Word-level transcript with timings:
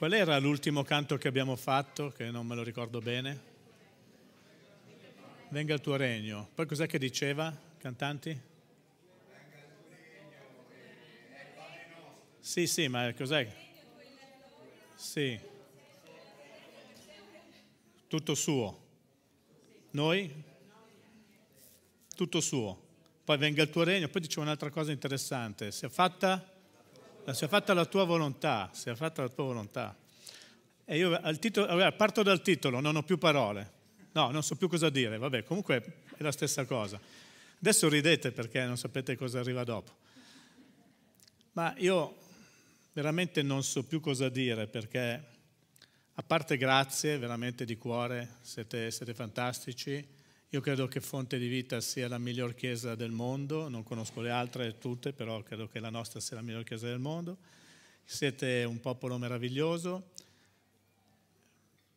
Qual 0.00 0.14
era 0.14 0.38
l'ultimo 0.38 0.82
canto 0.82 1.18
che 1.18 1.28
abbiamo 1.28 1.56
fatto, 1.56 2.08
che 2.08 2.30
non 2.30 2.46
me 2.46 2.54
lo 2.54 2.62
ricordo 2.62 3.00
bene? 3.00 3.38
Venga 5.50 5.74
il 5.74 5.82
tuo 5.82 5.96
regno. 5.96 6.48
Poi 6.54 6.64
cos'è 6.64 6.86
che 6.86 6.98
diceva, 6.98 7.54
cantanti? 7.76 8.40
Sì, 12.38 12.66
sì, 12.66 12.88
ma 12.88 13.12
cos'è? 13.12 13.46
Sì. 14.94 15.38
Tutto 18.08 18.34
suo. 18.34 18.80
Noi? 19.90 20.32
Tutto 22.16 22.40
suo. 22.40 22.86
Poi 23.22 23.36
venga 23.36 23.62
il 23.62 23.68
tuo 23.68 23.82
regno. 23.82 24.08
Poi 24.08 24.22
diceva 24.22 24.46
un'altra 24.46 24.70
cosa 24.70 24.92
interessante. 24.92 25.70
Sia 25.70 25.90
fatta 25.90 26.58
sia 27.32 27.48
fatta 27.48 27.74
la 27.74 27.84
tua 27.84 28.04
volontà, 28.04 28.70
sia 28.72 28.94
fatta 28.94 29.22
la 29.22 29.28
tua 29.28 29.44
volontà. 29.44 29.96
E 30.84 30.96
io 30.96 31.18
al 31.20 31.38
titolo, 31.38 31.92
parto 31.96 32.22
dal 32.22 32.42
titolo, 32.42 32.80
non 32.80 32.96
ho 32.96 33.02
più 33.02 33.18
parole. 33.18 33.78
No, 34.12 34.30
non 34.30 34.42
so 34.42 34.56
più 34.56 34.68
cosa 34.68 34.90
dire, 34.90 35.18
vabbè, 35.18 35.44
comunque 35.44 35.82
è 36.16 36.22
la 36.22 36.32
stessa 36.32 36.64
cosa. 36.64 37.00
Adesso 37.60 37.88
ridete 37.88 38.32
perché 38.32 38.64
non 38.64 38.76
sapete 38.76 39.16
cosa 39.16 39.38
arriva 39.38 39.62
dopo. 39.64 39.92
Ma 41.52 41.74
io 41.76 42.16
veramente 42.92 43.42
non 43.42 43.62
so 43.62 43.84
più 43.84 44.00
cosa 44.00 44.28
dire 44.28 44.66
perché, 44.66 45.24
a 46.14 46.22
parte 46.22 46.56
grazie, 46.56 47.18
veramente 47.18 47.64
di 47.64 47.76
cuore, 47.76 48.36
siete, 48.40 48.90
siete 48.90 49.14
fantastici. 49.14 50.18
Io 50.52 50.60
credo 50.60 50.88
che 50.88 51.00
Fonte 51.00 51.38
di 51.38 51.46
Vita 51.46 51.80
sia 51.80 52.08
la 52.08 52.18
miglior 52.18 52.56
chiesa 52.56 52.96
del 52.96 53.12
mondo, 53.12 53.68
non 53.68 53.84
conosco 53.84 54.20
le 54.20 54.30
altre 54.30 54.78
tutte, 54.78 55.12
però 55.12 55.40
credo 55.44 55.68
che 55.68 55.78
la 55.78 55.90
nostra 55.90 56.18
sia 56.18 56.34
la 56.34 56.42
miglior 56.42 56.64
chiesa 56.64 56.88
del 56.88 56.98
mondo. 56.98 57.38
Siete 58.04 58.64
un 58.64 58.80
popolo 58.80 59.16
meraviglioso, 59.16 60.10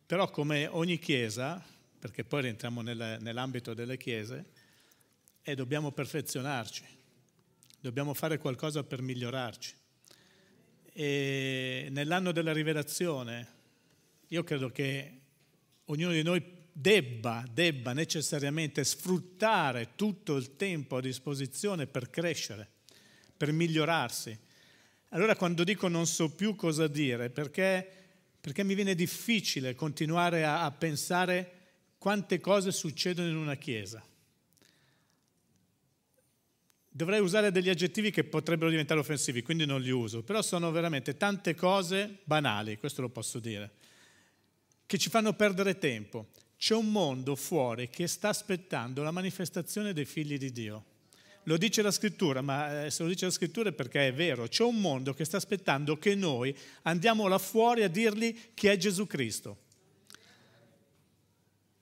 però 0.06 0.30
come 0.30 0.68
ogni 0.68 1.00
chiesa, 1.00 1.60
perché 1.98 2.22
poi 2.22 2.42
rientriamo 2.42 2.80
nel, 2.80 3.18
nell'ambito 3.20 3.74
delle 3.74 3.96
chiese, 3.96 4.44
e 5.42 5.56
dobbiamo 5.56 5.90
perfezionarci, 5.90 6.84
dobbiamo 7.80 8.14
fare 8.14 8.38
qualcosa 8.38 8.84
per 8.84 9.02
migliorarci. 9.02 9.74
E 10.92 11.88
nell'anno 11.90 12.30
della 12.30 12.52
rivelazione, 12.52 13.48
io 14.28 14.44
credo 14.44 14.70
che 14.70 15.20
ognuno 15.86 16.12
di 16.12 16.22
noi 16.22 16.53
debba, 16.76 17.44
debba 17.48 17.92
necessariamente 17.92 18.82
sfruttare 18.82 19.90
tutto 19.94 20.34
il 20.34 20.56
tempo 20.56 20.96
a 20.96 21.00
disposizione 21.00 21.86
per 21.86 22.10
crescere, 22.10 22.68
per 23.36 23.52
migliorarsi. 23.52 24.36
Allora 25.10 25.36
quando 25.36 25.62
dico 25.62 25.86
non 25.86 26.06
so 26.06 26.34
più 26.34 26.56
cosa 26.56 26.88
dire, 26.88 27.30
perché, 27.30 27.88
perché 28.40 28.64
mi 28.64 28.74
viene 28.74 28.96
difficile 28.96 29.76
continuare 29.76 30.44
a, 30.44 30.64
a 30.64 30.72
pensare 30.72 31.52
quante 31.96 32.40
cose 32.40 32.72
succedono 32.72 33.28
in 33.28 33.36
una 33.36 33.54
chiesa. 33.54 34.04
Dovrei 36.88 37.20
usare 37.20 37.52
degli 37.52 37.68
aggettivi 37.68 38.10
che 38.10 38.24
potrebbero 38.24 38.70
diventare 38.70 39.00
offensivi, 39.00 39.42
quindi 39.42 39.64
non 39.64 39.80
li 39.80 39.90
uso, 39.90 40.22
però 40.22 40.42
sono 40.42 40.70
veramente 40.72 41.16
tante 41.16 41.54
cose 41.54 42.18
banali, 42.24 42.78
questo 42.78 43.00
lo 43.00 43.08
posso 43.08 43.38
dire, 43.38 43.72
che 44.86 44.98
ci 44.98 45.08
fanno 45.08 45.32
perdere 45.34 45.78
tempo. 45.78 46.30
C'è 46.56 46.74
un 46.74 46.90
mondo 46.90 47.36
fuori 47.36 47.88
che 47.88 48.06
sta 48.06 48.28
aspettando 48.28 49.02
la 49.02 49.10
manifestazione 49.10 49.92
dei 49.92 50.04
figli 50.04 50.38
di 50.38 50.52
Dio. 50.52 50.84
Lo 51.44 51.58
dice 51.58 51.82
la 51.82 51.90
scrittura, 51.90 52.40
ma 52.40 52.84
eh, 52.84 52.90
se 52.90 53.02
lo 53.02 53.08
dice 53.08 53.26
la 53.26 53.30
scrittura 53.30 53.68
è 53.68 53.72
perché 53.72 54.08
è 54.08 54.14
vero. 54.14 54.46
C'è 54.48 54.62
un 54.62 54.80
mondo 54.80 55.12
che 55.12 55.24
sta 55.24 55.36
aspettando 55.36 55.98
che 55.98 56.14
noi 56.14 56.56
andiamo 56.82 57.28
là 57.28 57.38
fuori 57.38 57.82
a 57.82 57.88
dirgli 57.88 58.52
chi 58.54 58.68
è 58.68 58.76
Gesù 58.76 59.06
Cristo. 59.06 59.58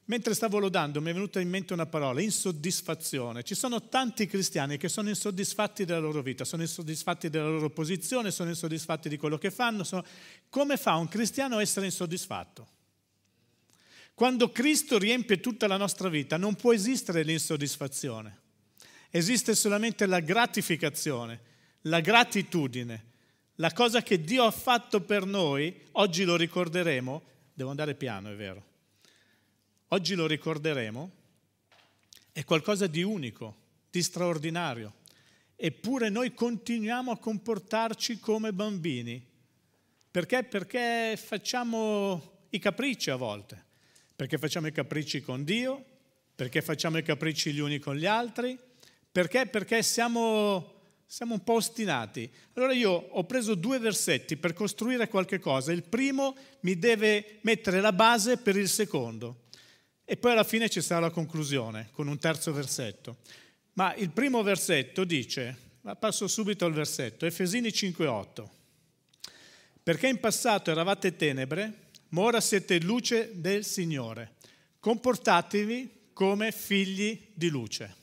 Mentre 0.06 0.34
stavo 0.34 0.58
lodando 0.58 1.00
mi 1.00 1.10
è 1.10 1.14
venuta 1.14 1.40
in 1.40 1.48
mente 1.48 1.72
una 1.72 1.86
parola, 1.86 2.20
insoddisfazione. 2.20 3.44
Ci 3.44 3.54
sono 3.54 3.88
tanti 3.88 4.26
cristiani 4.26 4.76
che 4.76 4.88
sono 4.88 5.08
insoddisfatti 5.08 5.84
della 5.84 6.00
loro 6.00 6.22
vita, 6.22 6.44
sono 6.44 6.62
insoddisfatti 6.62 7.30
della 7.30 7.48
loro 7.48 7.70
posizione, 7.70 8.32
sono 8.32 8.48
insoddisfatti 8.48 9.08
di 9.08 9.16
quello 9.16 9.38
che 9.38 9.52
fanno. 9.52 9.84
Sono... 9.84 10.04
Come 10.48 10.76
fa 10.76 10.96
un 10.96 11.06
cristiano 11.06 11.58
a 11.58 11.60
essere 11.60 11.86
insoddisfatto? 11.86 12.66
Quando 14.22 14.52
Cristo 14.52 14.98
riempie 14.98 15.40
tutta 15.40 15.66
la 15.66 15.76
nostra 15.76 16.08
vita 16.08 16.36
non 16.36 16.54
può 16.54 16.72
esistere 16.72 17.24
l'insoddisfazione, 17.24 18.38
esiste 19.10 19.52
solamente 19.56 20.06
la 20.06 20.20
gratificazione, 20.20 21.40
la 21.80 21.98
gratitudine, 21.98 23.04
la 23.56 23.72
cosa 23.72 24.00
che 24.00 24.20
Dio 24.20 24.44
ha 24.44 24.52
fatto 24.52 25.00
per 25.00 25.24
noi, 25.24 25.76
oggi 25.94 26.22
lo 26.22 26.36
ricorderemo, 26.36 27.22
devo 27.52 27.70
andare 27.70 27.96
piano, 27.96 28.30
è 28.30 28.36
vero, 28.36 28.64
oggi 29.88 30.14
lo 30.14 30.28
ricorderemo, 30.28 31.10
è 32.30 32.44
qualcosa 32.44 32.86
di 32.86 33.02
unico, 33.02 33.56
di 33.90 34.04
straordinario, 34.04 34.98
eppure 35.56 36.10
noi 36.10 36.32
continuiamo 36.32 37.10
a 37.10 37.18
comportarci 37.18 38.20
come 38.20 38.52
bambini. 38.52 39.20
Perché? 40.12 40.44
Perché 40.44 41.18
facciamo 41.20 42.44
i 42.50 42.60
capricci 42.60 43.10
a 43.10 43.16
volte 43.16 43.70
perché 44.22 44.38
facciamo 44.38 44.68
i 44.68 44.72
capricci 44.72 45.20
con 45.20 45.42
Dio, 45.42 45.84
perché 46.36 46.62
facciamo 46.62 46.96
i 46.96 47.02
capricci 47.02 47.52
gli 47.52 47.58
uni 47.58 47.80
con 47.80 47.96
gli 47.96 48.06
altri, 48.06 48.56
perché? 49.10 49.46
Perché 49.46 49.82
siamo, 49.82 50.74
siamo 51.06 51.34
un 51.34 51.42
po' 51.42 51.54
ostinati. 51.54 52.30
Allora 52.52 52.72
io 52.72 52.92
ho 52.92 53.24
preso 53.24 53.56
due 53.56 53.80
versetti 53.80 54.36
per 54.36 54.52
costruire 54.52 55.08
qualche 55.08 55.40
cosa. 55.40 55.72
Il 55.72 55.82
primo 55.82 56.36
mi 56.60 56.78
deve 56.78 57.40
mettere 57.40 57.80
la 57.80 57.92
base 57.92 58.36
per 58.36 58.56
il 58.56 58.68
secondo 58.68 59.46
e 60.04 60.16
poi 60.16 60.30
alla 60.30 60.44
fine 60.44 60.68
ci 60.68 60.80
sarà 60.80 61.00
la 61.00 61.10
conclusione 61.10 61.88
con 61.90 62.06
un 62.06 62.20
terzo 62.20 62.52
versetto. 62.52 63.16
Ma 63.72 63.92
il 63.96 64.10
primo 64.10 64.44
versetto 64.44 65.02
dice, 65.02 65.58
passo 65.98 66.28
subito 66.28 66.64
al 66.64 66.72
versetto, 66.72 67.26
Efesini 67.26 67.70
5:8. 67.70 68.48
Perché 69.82 70.06
in 70.06 70.20
passato 70.20 70.70
eravate 70.70 71.16
tenebre, 71.16 71.81
ora 72.20 72.40
siete 72.40 72.80
luce 72.80 73.30
del 73.34 73.64
Signore. 73.64 74.34
Comportatevi 74.78 76.00
come 76.12 76.52
figli 76.52 77.28
di 77.32 77.48
luce. 77.48 77.96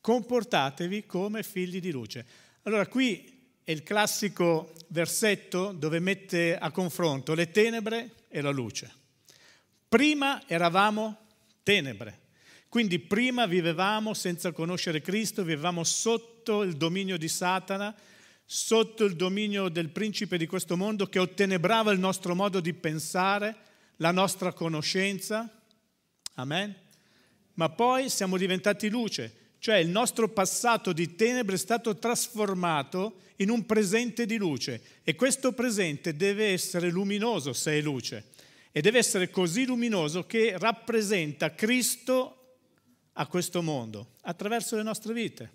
Comportatevi 0.00 1.06
come 1.06 1.42
figli 1.42 1.80
di 1.80 1.90
luce. 1.90 2.24
Allora 2.62 2.86
qui 2.86 3.32
è 3.64 3.70
il 3.70 3.82
classico 3.82 4.72
versetto 4.88 5.72
dove 5.72 5.98
mette 5.98 6.56
a 6.56 6.70
confronto 6.70 7.34
le 7.34 7.50
tenebre 7.50 8.10
e 8.28 8.40
la 8.40 8.50
luce. 8.50 8.92
Prima 9.88 10.42
eravamo 10.46 11.18
tenebre, 11.62 12.20
quindi 12.68 12.98
prima 12.98 13.46
vivevamo 13.46 14.14
senza 14.14 14.52
conoscere 14.52 15.00
Cristo, 15.00 15.44
vivevamo 15.44 15.84
sotto 15.84 16.62
il 16.62 16.76
dominio 16.76 17.16
di 17.16 17.28
Satana, 17.28 17.94
sotto 18.54 19.04
il 19.04 19.16
dominio 19.16 19.70
del 19.70 19.88
principe 19.88 20.36
di 20.36 20.46
questo 20.46 20.76
mondo 20.76 21.06
che 21.06 21.18
ottenebrava 21.18 21.90
il 21.90 21.98
nostro 21.98 22.34
modo 22.34 22.60
di 22.60 22.74
pensare, 22.74 23.56
la 23.96 24.10
nostra 24.10 24.52
conoscenza. 24.52 25.50
Amen. 26.34 26.76
Ma 27.54 27.70
poi 27.70 28.10
siamo 28.10 28.36
diventati 28.36 28.90
luce, 28.90 29.54
cioè 29.58 29.76
il 29.76 29.88
nostro 29.88 30.28
passato 30.28 30.92
di 30.92 31.14
tenebre 31.14 31.54
è 31.54 31.58
stato 31.58 31.96
trasformato 31.96 33.20
in 33.36 33.48
un 33.48 33.64
presente 33.64 34.26
di 34.26 34.36
luce 34.36 34.82
e 35.02 35.14
questo 35.14 35.52
presente 35.52 36.14
deve 36.14 36.48
essere 36.48 36.90
luminoso 36.90 37.54
se 37.54 37.78
è 37.78 37.80
luce 37.80 38.32
e 38.70 38.82
deve 38.82 38.98
essere 38.98 39.30
così 39.30 39.64
luminoso 39.64 40.26
che 40.26 40.58
rappresenta 40.58 41.54
Cristo 41.54 42.56
a 43.14 43.26
questo 43.26 43.62
mondo 43.62 44.10
attraverso 44.20 44.76
le 44.76 44.82
nostre 44.82 45.14
vite. 45.14 45.52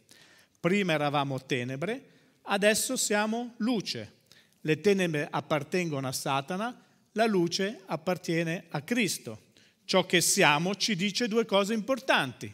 Prima 0.59 0.93
eravamo 0.93 1.45
tenebre, 1.45 2.15
adesso 2.47 2.95
siamo 2.95 3.53
luce. 3.57 4.13
Le 4.61 4.81
tenebre 4.81 5.27
appartengono 5.29 6.07
a 6.07 6.11
Satana, 6.11 6.83
la 7.13 7.25
luce 7.25 7.81
appartiene 7.85 8.65
a 8.69 8.81
Cristo. 8.81 9.45
Ciò 9.85 10.05
che 10.05 10.21
siamo 10.21 10.75
ci 10.75 10.95
dice 10.95 11.27
due 11.27 11.45
cose 11.45 11.73
importanti. 11.73 12.53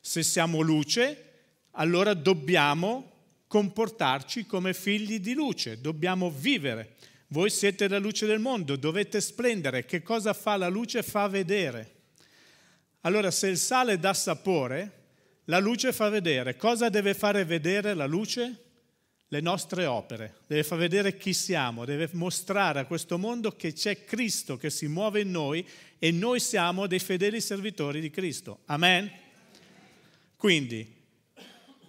Se 0.00 0.22
siamo 0.22 0.60
luce, 0.60 1.30
allora 1.72 2.14
dobbiamo 2.14 3.10
comportarci 3.46 4.46
come 4.46 4.72
figli 4.72 5.20
di 5.20 5.34
luce, 5.34 5.80
dobbiamo 5.80 6.30
vivere. 6.30 6.96
Voi 7.28 7.50
siete 7.50 7.88
la 7.88 7.98
luce 7.98 8.26
del 8.26 8.38
mondo, 8.38 8.76
dovete 8.76 9.20
splendere. 9.20 9.84
Che 9.84 10.02
cosa 10.02 10.32
fa 10.32 10.56
la 10.56 10.68
luce? 10.68 11.02
Fa 11.02 11.28
vedere. 11.28 11.90
Allora 13.02 13.30
se 13.30 13.48
il 13.48 13.58
sale 13.58 13.98
dà 13.98 14.14
sapore, 14.14 15.00
la 15.44 15.58
luce 15.58 15.92
fa 15.92 16.08
vedere. 16.08 16.56
Cosa 16.56 16.88
deve 16.88 17.14
fare 17.14 17.44
vedere 17.44 17.94
la 17.94 18.06
luce? 18.06 18.71
Le 19.32 19.40
nostre 19.40 19.86
opere, 19.86 20.34
deve 20.46 20.62
far 20.62 20.76
vedere 20.76 21.16
chi 21.16 21.32
siamo, 21.32 21.86
deve 21.86 22.06
mostrare 22.12 22.80
a 22.80 22.84
questo 22.84 23.16
mondo 23.16 23.56
che 23.56 23.72
c'è 23.72 24.04
Cristo 24.04 24.58
che 24.58 24.68
si 24.68 24.88
muove 24.88 25.22
in 25.22 25.30
noi 25.30 25.66
e 25.98 26.10
noi 26.10 26.38
siamo 26.38 26.86
dei 26.86 26.98
fedeli 26.98 27.40
servitori 27.40 28.02
di 28.02 28.10
Cristo. 28.10 28.58
Amen? 28.66 29.10
Quindi 30.36 30.86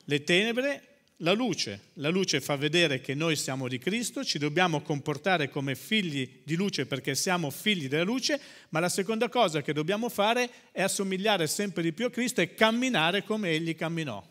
le 0.05 0.23
tenebre 0.23 0.87
la 1.17 1.33
luce. 1.33 1.87
La 1.95 2.07
luce 2.07 2.39
fa 2.39 2.55
vedere 2.55 3.01
che 3.01 3.13
noi 3.13 3.35
siamo 3.35 3.67
di 3.67 3.77
Cristo, 3.77 4.23
ci 4.23 4.37
dobbiamo 4.37 4.81
comportare 4.81 5.49
come 5.49 5.75
figli 5.75 6.43
di 6.45 6.55
luce 6.55 6.85
perché 6.85 7.13
siamo 7.13 7.49
figli 7.49 7.89
della 7.89 8.03
luce, 8.03 8.39
ma 8.69 8.79
la 8.79 8.87
seconda 8.87 9.27
cosa 9.27 9.61
che 9.61 9.73
dobbiamo 9.73 10.07
fare 10.07 10.49
è 10.71 10.81
assomigliare 10.81 11.47
sempre 11.47 11.83
di 11.83 11.91
più 11.91 12.05
a 12.05 12.09
Cristo 12.09 12.39
e 12.39 12.53
camminare 12.53 13.25
come 13.25 13.49
Egli 13.49 13.75
camminò. 13.75 14.25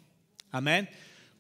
Amen? 0.51 0.89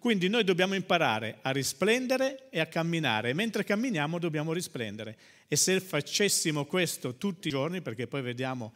Quindi 0.03 0.27
noi 0.27 0.43
dobbiamo 0.43 0.75
imparare 0.75 1.39
a 1.43 1.53
risplendere 1.53 2.49
e 2.51 2.59
a 2.59 2.67
camminare, 2.67 3.35
mentre 3.35 3.63
camminiamo 3.63 4.19
dobbiamo 4.19 4.53
risplendere. 4.53 5.17
E 5.47 5.55
se 5.55 5.79
facessimo 5.79 6.67
questo 6.67 7.15
tutti 7.15 7.47
i 7.47 7.51
giorni, 7.53 7.83
perché 7.83 8.09
poi 8.09 8.21
vediamo 8.21 8.75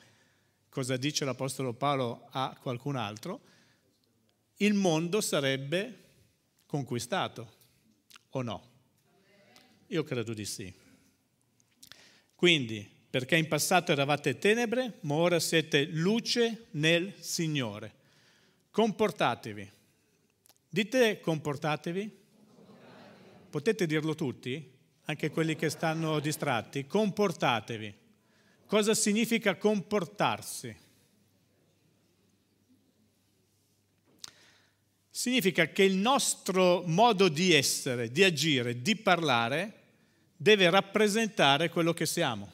cosa 0.69 0.97
dice 0.97 1.25
l'Apostolo 1.25 1.73
Paolo 1.73 2.29
a 2.31 2.57
qualcun 2.63 2.95
altro, 2.95 3.41
il 4.59 4.75
mondo 4.75 5.21
sarebbe 5.21 6.05
conquistato 6.65 7.55
o 8.31 8.43
no? 8.43 8.71
Io 9.89 10.05
credo 10.05 10.33
di 10.33 10.45
sì. 10.45 10.73
Quindi, 12.37 12.89
perché 13.11 13.35
in 13.35 13.49
passato 13.49 13.91
eravate 13.91 14.39
tenebre, 14.39 14.99
ma 15.01 15.15
ora 15.15 15.41
siete 15.41 15.87
luce 15.87 16.67
nel 16.71 17.15
Signore. 17.19 17.95
Comportatevi. 18.71 19.75
Dite 20.69 21.21
comportatevi. 21.21 22.25
Potete 23.51 23.87
dirlo 23.87 24.15
tutti? 24.15 24.75
Anche 25.05 25.31
quelli 25.31 25.57
che 25.57 25.71
stanno 25.71 26.21
distratti. 26.21 26.87
Comportatevi. 26.87 27.95
Cosa 28.67 28.95
significa 28.95 29.57
comportarsi? 29.57 30.85
significa 35.17 35.69
che 35.69 35.83
il 35.83 35.97
nostro 35.97 36.83
modo 36.85 37.29
di 37.29 37.55
essere, 37.55 38.11
di 38.11 38.23
agire, 38.23 38.83
di 38.83 38.97
parlare 38.97 39.85
deve 40.37 40.69
rappresentare 40.69 41.71
quello 41.71 41.95
che 41.95 42.05
siamo. 42.05 42.53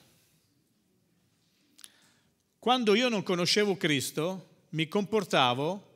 Quando 2.61 2.95
io 2.95 3.09
non 3.09 3.25
conoscevo 3.25 3.77
Cristo, 3.77 4.51
mi 4.71 4.87
comportavo 4.87 5.92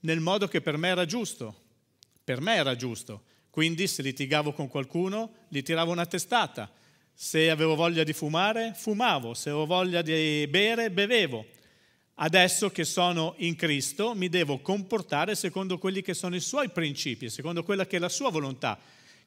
nel 0.00 0.20
modo 0.20 0.48
che 0.48 0.60
per 0.60 0.76
me 0.76 0.88
era 0.88 1.04
giusto. 1.04 1.62
Per 2.22 2.40
me 2.40 2.54
era 2.54 2.76
giusto. 2.76 3.22
Quindi 3.50 3.86
se 3.86 4.02
litigavo 4.02 4.52
con 4.52 4.68
qualcuno, 4.68 5.32
gli 5.48 5.62
tiravo 5.62 5.90
una 5.90 6.06
testata. 6.06 6.70
Se 7.12 7.50
avevo 7.50 7.74
voglia 7.74 8.04
di 8.04 8.12
fumare, 8.12 8.72
fumavo. 8.76 9.34
Se 9.34 9.48
avevo 9.48 9.66
voglia 9.66 10.02
di 10.02 10.46
bere, 10.48 10.90
bevevo. 10.90 11.44
Adesso 12.20 12.70
che 12.70 12.84
sono 12.84 13.34
in 13.38 13.54
Cristo 13.54 14.14
mi 14.14 14.28
devo 14.28 14.58
comportare 14.58 15.36
secondo 15.36 15.78
quelli 15.78 16.02
che 16.02 16.14
sono 16.14 16.34
i 16.34 16.40
suoi 16.40 16.68
principi, 16.68 17.30
secondo 17.30 17.62
quella 17.62 17.86
che 17.86 17.96
è 17.96 18.00
la 18.00 18.08
sua 18.08 18.30
volontà, 18.30 18.78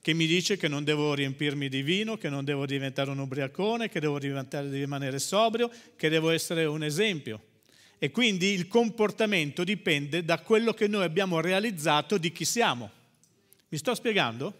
che 0.01 0.13
mi 0.13 0.25
dice 0.25 0.57
che 0.57 0.67
non 0.67 0.83
devo 0.83 1.13
riempirmi 1.13 1.69
di 1.69 1.83
vino, 1.83 2.17
che 2.17 2.27
non 2.27 2.43
devo 2.43 2.65
diventare 2.65 3.09
un 3.09 3.19
ubriacone, 3.19 3.87
che 3.87 4.01
devo 4.01 4.17
rimanere 4.17 5.19
sobrio, 5.19 5.71
che 5.95 6.09
devo 6.09 6.31
essere 6.31 6.65
un 6.65 6.83
esempio. 6.83 7.41
E 8.03 8.09
quindi 8.09 8.47
il 8.47 8.67
comportamento 8.67 9.63
dipende 9.63 10.25
da 10.25 10.39
quello 10.39 10.73
che 10.73 10.87
noi 10.87 11.03
abbiamo 11.03 11.39
realizzato 11.39 12.17
di 12.17 12.31
chi 12.31 12.45
siamo. 12.45 12.89
Mi 13.67 13.77
sto 13.77 13.93
spiegando? 13.93 14.57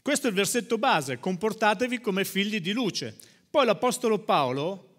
Questo 0.00 0.26
è 0.26 0.30
il 0.30 0.36
versetto 0.36 0.78
base, 0.78 1.18
comportatevi 1.18 2.00
come 2.00 2.24
figli 2.24 2.62
di 2.62 2.72
luce. 2.72 3.14
Poi 3.50 3.66
l'Apostolo 3.66 4.20
Paolo 4.20 4.94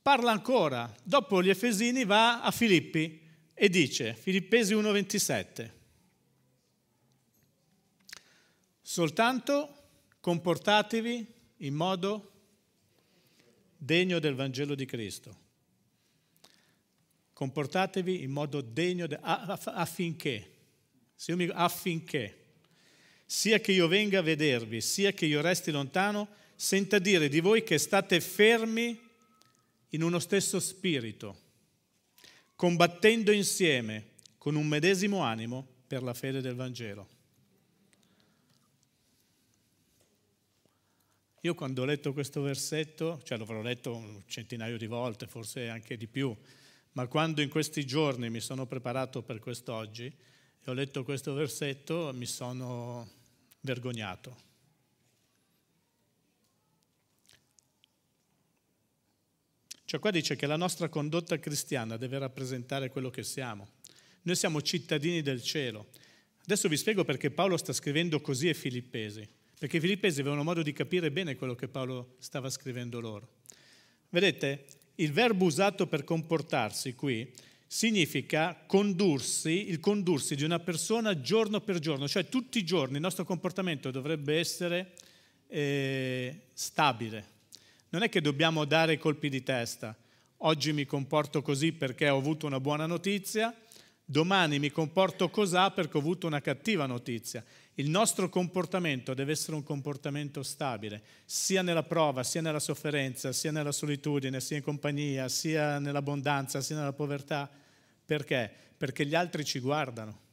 parla 0.00 0.30
ancora. 0.30 0.94
Dopo 1.02 1.42
gli 1.42 1.48
Efesini 1.48 2.04
va 2.04 2.42
a 2.42 2.52
Filippi 2.52 3.20
e 3.52 3.68
dice, 3.68 4.14
Filippesi 4.14 4.72
1:27, 4.72 5.70
soltanto 8.80 9.74
comportatevi 10.20 11.26
in 11.56 11.74
modo 11.74 12.29
degno 13.82 14.18
del 14.18 14.34
Vangelo 14.34 14.74
di 14.74 14.84
Cristo. 14.84 15.48
Comportatevi 17.32 18.22
in 18.22 18.30
modo 18.30 18.60
degno 18.60 19.06
de, 19.06 19.18
affinché, 19.22 20.50
affinché, 21.52 22.44
sia 23.24 23.58
che 23.58 23.72
io 23.72 23.88
venga 23.88 24.18
a 24.18 24.22
vedervi, 24.22 24.82
sia 24.82 25.12
che 25.12 25.24
io 25.24 25.40
resti 25.40 25.70
lontano, 25.70 26.28
senta 26.54 26.98
dire 26.98 27.30
di 27.30 27.40
voi 27.40 27.62
che 27.62 27.78
state 27.78 28.20
fermi 28.20 29.00
in 29.90 30.02
uno 30.02 30.18
stesso 30.18 30.60
spirito, 30.60 31.40
combattendo 32.54 33.32
insieme 33.32 34.10
con 34.36 34.56
un 34.56 34.66
medesimo 34.66 35.22
animo 35.22 35.66
per 35.86 36.02
la 36.02 36.12
fede 36.12 36.42
del 36.42 36.54
Vangelo. 36.54 37.08
Io 41.40 41.54
quando 41.54 41.82
ho 41.82 41.84
letto 41.84 42.12
questo 42.12 42.42
versetto, 42.42 43.20
cioè 43.22 43.38
l'avrò 43.38 43.62
letto 43.62 43.94
un 43.94 44.22
centinaio 44.26 44.76
di 44.76 44.86
volte, 44.86 45.26
forse 45.26 45.68
anche 45.68 45.96
di 45.96 46.06
più, 46.06 46.36
ma 46.92 47.06
quando 47.06 47.40
in 47.40 47.48
questi 47.48 47.86
giorni 47.86 48.28
mi 48.28 48.40
sono 48.40 48.66
preparato 48.66 49.22
per 49.22 49.38
quest'oggi 49.38 50.04
e 50.04 50.70
ho 50.70 50.74
letto 50.74 51.02
questo 51.02 51.32
versetto 51.32 52.10
mi 52.12 52.26
sono 52.26 53.08
vergognato 53.60 54.48
Cioè 59.90 59.98
qua 59.98 60.12
dice 60.12 60.36
che 60.36 60.46
la 60.46 60.54
nostra 60.54 60.88
condotta 60.88 61.40
cristiana 61.40 61.96
deve 61.96 62.16
rappresentare 62.16 62.90
quello 62.90 63.10
che 63.10 63.24
siamo. 63.24 63.70
Noi 64.22 64.36
siamo 64.36 64.62
cittadini 64.62 65.20
del 65.20 65.42
cielo. 65.42 65.88
Adesso 66.44 66.68
vi 66.68 66.76
spiego 66.76 67.02
perché 67.02 67.32
Paolo 67.32 67.56
sta 67.56 67.72
scrivendo 67.72 68.20
così 68.20 68.46
ai 68.46 68.54
Filippesi, 68.54 69.28
perché 69.60 69.76
i 69.76 69.80
Filippesi 69.80 70.20
avevano 70.20 70.42
modo 70.42 70.62
di 70.62 70.72
capire 70.72 71.12
bene 71.12 71.36
quello 71.36 71.54
che 71.54 71.68
Paolo 71.68 72.14
stava 72.18 72.48
scrivendo 72.48 72.98
loro. 72.98 73.28
Vedete, 74.08 74.64
il 74.94 75.12
verbo 75.12 75.44
usato 75.44 75.86
per 75.86 76.02
comportarsi 76.02 76.94
qui 76.94 77.30
significa 77.66 78.64
condursi, 78.66 79.68
il 79.68 79.78
condursi 79.78 80.34
di 80.34 80.44
una 80.44 80.60
persona 80.60 81.20
giorno 81.20 81.60
per 81.60 81.78
giorno, 81.78 82.08
cioè 82.08 82.26
tutti 82.26 82.56
i 82.56 82.64
giorni 82.64 82.94
il 82.94 83.02
nostro 83.02 83.26
comportamento 83.26 83.90
dovrebbe 83.90 84.38
essere 84.38 84.92
eh, 85.48 86.46
stabile, 86.54 87.26
non 87.90 88.02
è 88.02 88.08
che 88.08 88.22
dobbiamo 88.22 88.64
dare 88.64 88.96
colpi 88.96 89.28
di 89.28 89.42
testa. 89.42 89.94
Oggi 90.38 90.72
mi 90.72 90.86
comporto 90.86 91.42
così 91.42 91.72
perché 91.72 92.08
ho 92.08 92.16
avuto 92.16 92.46
una 92.46 92.60
buona 92.60 92.86
notizia, 92.86 93.54
domani 94.06 94.58
mi 94.58 94.70
comporto 94.70 95.28
così 95.28 95.70
perché 95.74 95.98
ho 95.98 96.00
avuto 96.00 96.26
una 96.26 96.40
cattiva 96.40 96.86
notizia. 96.86 97.44
Il 97.74 97.88
nostro 97.88 98.28
comportamento 98.28 99.14
deve 99.14 99.32
essere 99.32 99.56
un 99.56 99.62
comportamento 99.62 100.42
stabile, 100.42 101.02
sia 101.24 101.62
nella 101.62 101.82
prova, 101.82 102.22
sia 102.22 102.40
nella 102.40 102.58
sofferenza, 102.58 103.32
sia 103.32 103.52
nella 103.52 103.72
solitudine, 103.72 104.40
sia 104.40 104.56
in 104.56 104.62
compagnia, 104.62 105.28
sia 105.28 105.78
nell'abbondanza, 105.78 106.60
sia 106.60 106.76
nella 106.76 106.92
povertà. 106.92 107.48
Perché? 108.04 108.52
Perché 108.76 109.06
gli 109.06 109.14
altri 109.14 109.44
ci 109.44 109.60
guardano. 109.60 110.28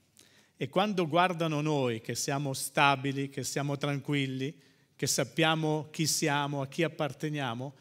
E 0.57 0.69
quando 0.69 1.07
guardano 1.07 1.61
noi 1.61 2.01
che 2.01 2.15
siamo 2.15 2.53
stabili, 2.53 3.29
che 3.29 3.43
siamo 3.43 3.77
tranquilli, 3.77 4.53
che 4.95 5.05
sappiamo 5.05 5.87
chi 5.91 6.07
siamo, 6.07 6.61
a 6.61 6.67
chi 6.67 6.81
apparteniamo, 6.81 7.75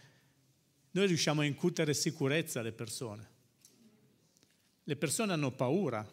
noi 0.90 1.06
riusciamo 1.06 1.40
a 1.40 1.44
incutere 1.44 1.94
sicurezza 1.94 2.60
alle 2.60 2.72
persone. 2.72 3.28
Le 4.84 4.96
persone 4.96 5.32
hanno 5.32 5.50
paura. 5.50 6.06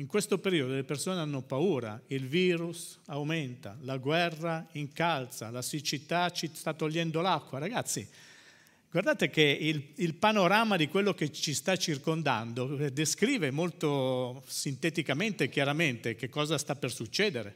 In 0.00 0.06
questo 0.06 0.38
periodo 0.38 0.74
le 0.74 0.84
persone 0.84 1.18
hanno 1.18 1.42
paura, 1.42 2.00
il 2.06 2.28
virus 2.28 3.00
aumenta, 3.06 3.76
la 3.80 3.96
guerra 3.96 4.64
incalza, 4.72 5.50
la 5.50 5.60
siccità 5.60 6.30
ci 6.30 6.48
sta 6.54 6.72
togliendo 6.72 7.20
l'acqua. 7.20 7.58
Ragazzi, 7.58 8.08
guardate 8.88 9.28
che 9.28 9.42
il, 9.42 9.94
il 9.96 10.14
panorama 10.14 10.76
di 10.76 10.86
quello 10.86 11.14
che 11.14 11.32
ci 11.32 11.52
sta 11.52 11.74
circondando 11.74 12.76
descrive 12.90 13.50
molto 13.50 14.44
sinteticamente 14.46 15.44
e 15.44 15.48
chiaramente 15.48 16.14
che 16.14 16.28
cosa 16.28 16.58
sta 16.58 16.76
per 16.76 16.92
succedere. 16.92 17.52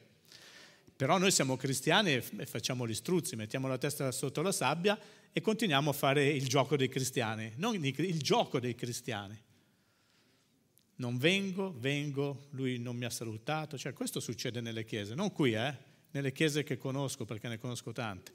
Però 0.96 1.18
noi 1.18 1.30
siamo 1.30 1.56
cristiani 1.56 2.14
e 2.14 2.22
facciamo 2.22 2.88
gli 2.88 2.94
struzzi, 2.94 3.36
mettiamo 3.36 3.68
la 3.68 3.78
testa 3.78 4.10
sotto 4.10 4.42
la 4.42 4.50
sabbia 4.50 4.98
e 5.32 5.40
continuiamo 5.40 5.90
a 5.90 5.92
fare 5.92 6.28
il 6.28 6.48
gioco 6.48 6.76
dei 6.76 6.88
cristiani, 6.88 7.52
non 7.58 7.76
il 7.76 8.18
gioco 8.20 8.58
dei 8.58 8.74
cristiani. 8.74 9.40
Non 11.02 11.18
vengo, 11.18 11.74
vengo, 11.80 12.46
lui 12.50 12.78
non 12.78 12.94
mi 12.94 13.04
ha 13.04 13.10
salutato, 13.10 13.76
cioè 13.76 13.92
questo 13.92 14.20
succede 14.20 14.60
nelle 14.60 14.84
chiese, 14.84 15.16
non 15.16 15.32
qui, 15.32 15.52
eh? 15.52 15.76
nelle 16.12 16.30
chiese 16.30 16.62
che 16.62 16.78
conosco 16.78 17.24
perché 17.24 17.48
ne 17.48 17.58
conosco 17.58 17.90
tante. 17.90 18.30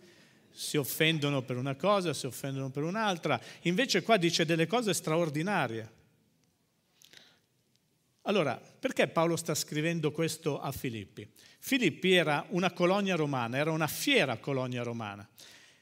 Si 0.51 0.75
offendono 0.75 1.43
per 1.43 1.55
una 1.55 1.75
cosa, 1.75 2.13
si 2.13 2.25
offendono 2.25 2.69
per 2.69 2.83
un'altra, 2.83 3.39
invece 3.61 4.01
qua 4.01 4.17
dice 4.17 4.43
delle 4.43 4.67
cose 4.67 4.93
straordinarie. 4.93 5.91
Allora, 8.23 8.57
perché 8.57 9.07
Paolo 9.07 9.37
sta 9.37 9.55
scrivendo 9.55 10.11
questo 10.11 10.59
a 10.59 10.73
Filippi? 10.73 11.25
Filippi 11.59 12.11
era 12.11 12.45
una 12.49 12.73
colonia 12.73 13.15
romana, 13.15 13.55
era 13.55 13.71
una 13.71 13.87
fiera 13.87 14.39
colonia 14.39 14.83
romana. 14.83 15.25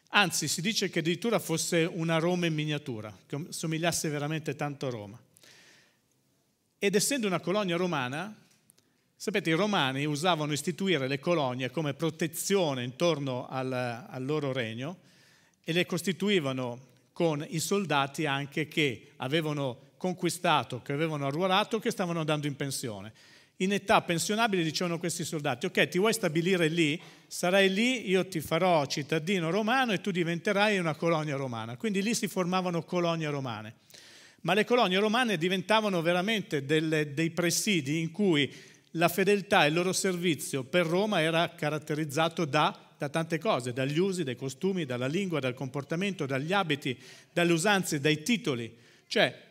Anzi, 0.09 0.47
si 0.47 0.61
dice 0.61 0.91
che 0.91 0.99
addirittura 0.99 1.39
fosse 1.39 1.83
una 1.83 2.19
Roma 2.19 2.45
in 2.45 2.53
miniatura, 2.53 3.11
che 3.25 3.47
somigliasse 3.49 4.07
veramente 4.07 4.55
tanto 4.55 4.85
a 4.85 4.91
Roma. 4.91 5.24
Ed 6.77 6.95
essendo 6.95 7.27
una 7.27 7.39
colonia 7.39 7.77
romana, 7.77 8.35
Sapete, 9.17 9.49
i 9.49 9.53
romani 9.53 10.05
usavano 10.05 10.51
istituire 10.51 11.07
le 11.07 11.19
colonie 11.19 11.71
come 11.71 11.93
protezione 11.93 12.83
intorno 12.83 13.47
al, 13.47 13.71
al 13.71 14.25
loro 14.25 14.51
regno 14.51 14.97
e 15.63 15.71
le 15.71 15.85
costituivano 15.85 16.79
con 17.13 17.43
i 17.49 17.59
soldati 17.59 18.25
anche 18.25 18.67
che 18.67 19.13
avevano 19.15 19.93
conquistato, 19.97 20.81
che 20.81 20.91
avevano 20.91 21.25
arruolato, 21.27 21.79
che 21.79 21.91
stavano 21.91 22.19
andando 22.19 22.45
in 22.45 22.57
pensione. 22.57 23.13
In 23.59 23.71
età 23.71 24.01
pensionabile 24.01 24.63
dicevano 24.63 24.99
questi 24.99 25.23
soldati, 25.23 25.65
ok, 25.65 25.87
ti 25.87 25.97
vuoi 25.97 26.11
stabilire 26.11 26.67
lì, 26.67 27.01
sarai 27.25 27.73
lì, 27.73 28.09
io 28.09 28.27
ti 28.27 28.41
farò 28.41 28.85
cittadino 28.85 29.49
romano 29.49 29.93
e 29.93 30.01
tu 30.01 30.11
diventerai 30.11 30.77
una 30.77 30.93
colonia 30.93 31.37
romana. 31.37 31.77
Quindi 31.77 32.03
lì 32.03 32.13
si 32.13 32.27
formavano 32.27 32.83
colonie 32.83 33.29
romane. 33.29 33.75
Ma 34.45 34.53
le 34.53 34.65
colonie 34.65 34.99
romane 34.99 35.37
diventavano 35.37 36.01
veramente 36.01 36.65
delle, 36.65 37.13
dei 37.13 37.31
presidi 37.31 37.99
in 37.99 38.11
cui 38.11 38.51
la 38.91 39.09
fedeltà 39.09 39.65
e 39.65 39.69
il 39.69 39.73
loro 39.73 39.91
servizio 39.91 40.63
per 40.63 40.85
Roma 40.85 41.21
era 41.21 41.53
caratterizzato 41.55 42.45
da 42.45 42.85
da 42.97 43.09
tante 43.09 43.39
cose, 43.39 43.73
dagli 43.73 43.97
usi, 43.99 44.23
dai 44.23 44.35
costumi, 44.35 44.85
dalla 44.85 45.07
lingua, 45.07 45.39
dal 45.39 45.53
comportamento, 45.53 46.25
dagli 46.25 46.53
abiti, 46.53 46.97
dalle 47.31 47.51
usanze, 47.51 47.99
dai 47.99 48.23
titoli. 48.23 48.73
Cioè, 49.07 49.43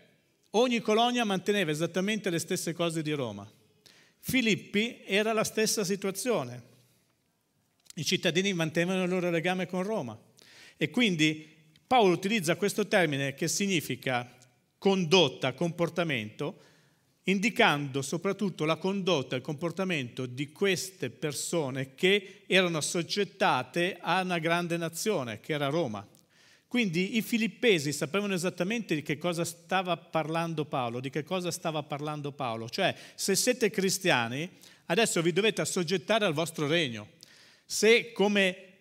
ogni 0.50 0.80
colonia 0.80 1.24
manteneva 1.24 1.70
esattamente 1.70 2.30
le 2.30 2.38
stesse 2.38 2.72
cose 2.72 3.02
di 3.02 3.12
Roma. 3.12 3.48
Filippi 4.18 5.02
era 5.04 5.32
la 5.32 5.44
stessa 5.44 5.84
situazione. 5.84 6.72
I 7.96 8.04
cittadini 8.04 8.52
mantenevano 8.54 9.04
il 9.04 9.10
loro 9.10 9.30
legame 9.30 9.66
con 9.66 9.82
Roma. 9.82 10.18
E 10.76 10.90
quindi 10.90 11.46
Paolo 11.86 12.14
utilizza 12.14 12.56
questo 12.56 12.88
termine 12.88 13.34
che 13.34 13.46
significa 13.46 14.28
condotta, 14.84 15.54
comportamento, 15.54 16.58
indicando 17.22 18.02
soprattutto 18.02 18.66
la 18.66 18.76
condotta 18.76 19.34
e 19.34 19.38
il 19.38 19.42
comportamento 19.42 20.26
di 20.26 20.52
queste 20.52 21.08
persone 21.08 21.94
che 21.94 22.42
erano 22.46 22.76
assoggettate 22.76 23.96
a 23.98 24.20
una 24.20 24.38
grande 24.38 24.76
nazione, 24.76 25.40
che 25.40 25.54
era 25.54 25.68
Roma. 25.68 26.06
Quindi 26.68 27.16
i 27.16 27.22
filippesi 27.22 27.94
sapevano 27.94 28.34
esattamente 28.34 28.94
di 28.94 29.00
che 29.00 29.16
cosa 29.16 29.46
stava 29.46 29.96
parlando 29.96 30.66
Paolo, 30.66 31.00
di 31.00 31.08
che 31.08 31.22
cosa 31.22 31.50
stava 31.50 31.82
parlando 31.82 32.32
Paolo. 32.32 32.68
Cioè, 32.68 32.94
se 33.14 33.34
siete 33.36 33.70
cristiani, 33.70 34.46
adesso 34.86 35.22
vi 35.22 35.32
dovete 35.32 35.62
assoggettare 35.62 36.26
al 36.26 36.34
vostro 36.34 36.66
regno. 36.66 37.12
Se 37.64 38.12
come 38.12 38.73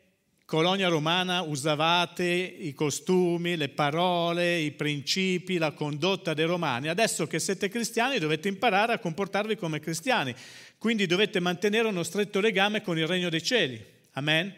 colonia 0.46 0.88
romana 0.88 1.42
usavate 1.42 2.26
i 2.26 2.74
costumi, 2.74 3.56
le 3.56 3.70
parole, 3.70 4.60
i 4.60 4.72
principi, 4.72 5.58
la 5.58 5.72
condotta 5.72 6.34
dei 6.34 6.46
romani. 6.46 6.90
Adesso 6.90 7.28
che 7.28 7.40
siete 7.40 7.70
cristiani 7.70 8.20
dovete 8.20 8.48
imparare 8.48 8.94
a 8.94 9.00
comportarvi 9.00 9.56
come 9.56 9.80
cristiani, 9.80 10.34
quindi 10.78 11.06
dovete 11.06 11.40
mantenere 11.40 11.88
uno 11.88 12.04
stretto 12.04 12.40
legame 12.40 12.82
con 12.82 12.98
il 12.98 13.08
regno 13.08 13.30
dei 13.30 13.42
cieli. 13.42 13.84
Amen? 14.14 14.54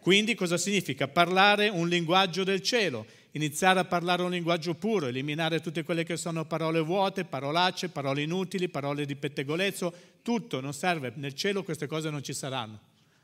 Quindi 0.00 0.34
cosa 0.34 0.56
significa? 0.56 1.08
Parlare 1.08 1.68
un 1.68 1.88
linguaggio 1.88 2.44
del 2.44 2.60
cielo, 2.60 3.06
iniziare 3.32 3.80
a 3.80 3.84
parlare 3.84 4.22
un 4.22 4.30
linguaggio 4.30 4.74
puro, 4.74 5.06
eliminare 5.06 5.60
tutte 5.60 5.84
quelle 5.84 6.04
che 6.04 6.16
sono 6.16 6.44
parole 6.44 6.80
vuote, 6.80 7.24
parolacce, 7.24 7.88
parole 7.88 8.22
inutili, 8.22 8.68
parole 8.68 9.06
di 9.06 9.14
pettegolezzo, 9.14 9.92
tutto 10.22 10.60
non 10.60 10.74
serve, 10.74 11.12
nel 11.16 11.34
cielo 11.34 11.62
queste 11.62 11.86
cose 11.86 12.10
non 12.10 12.22
ci 12.22 12.34
saranno. 12.34 12.80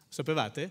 Sapevate? 0.09 0.71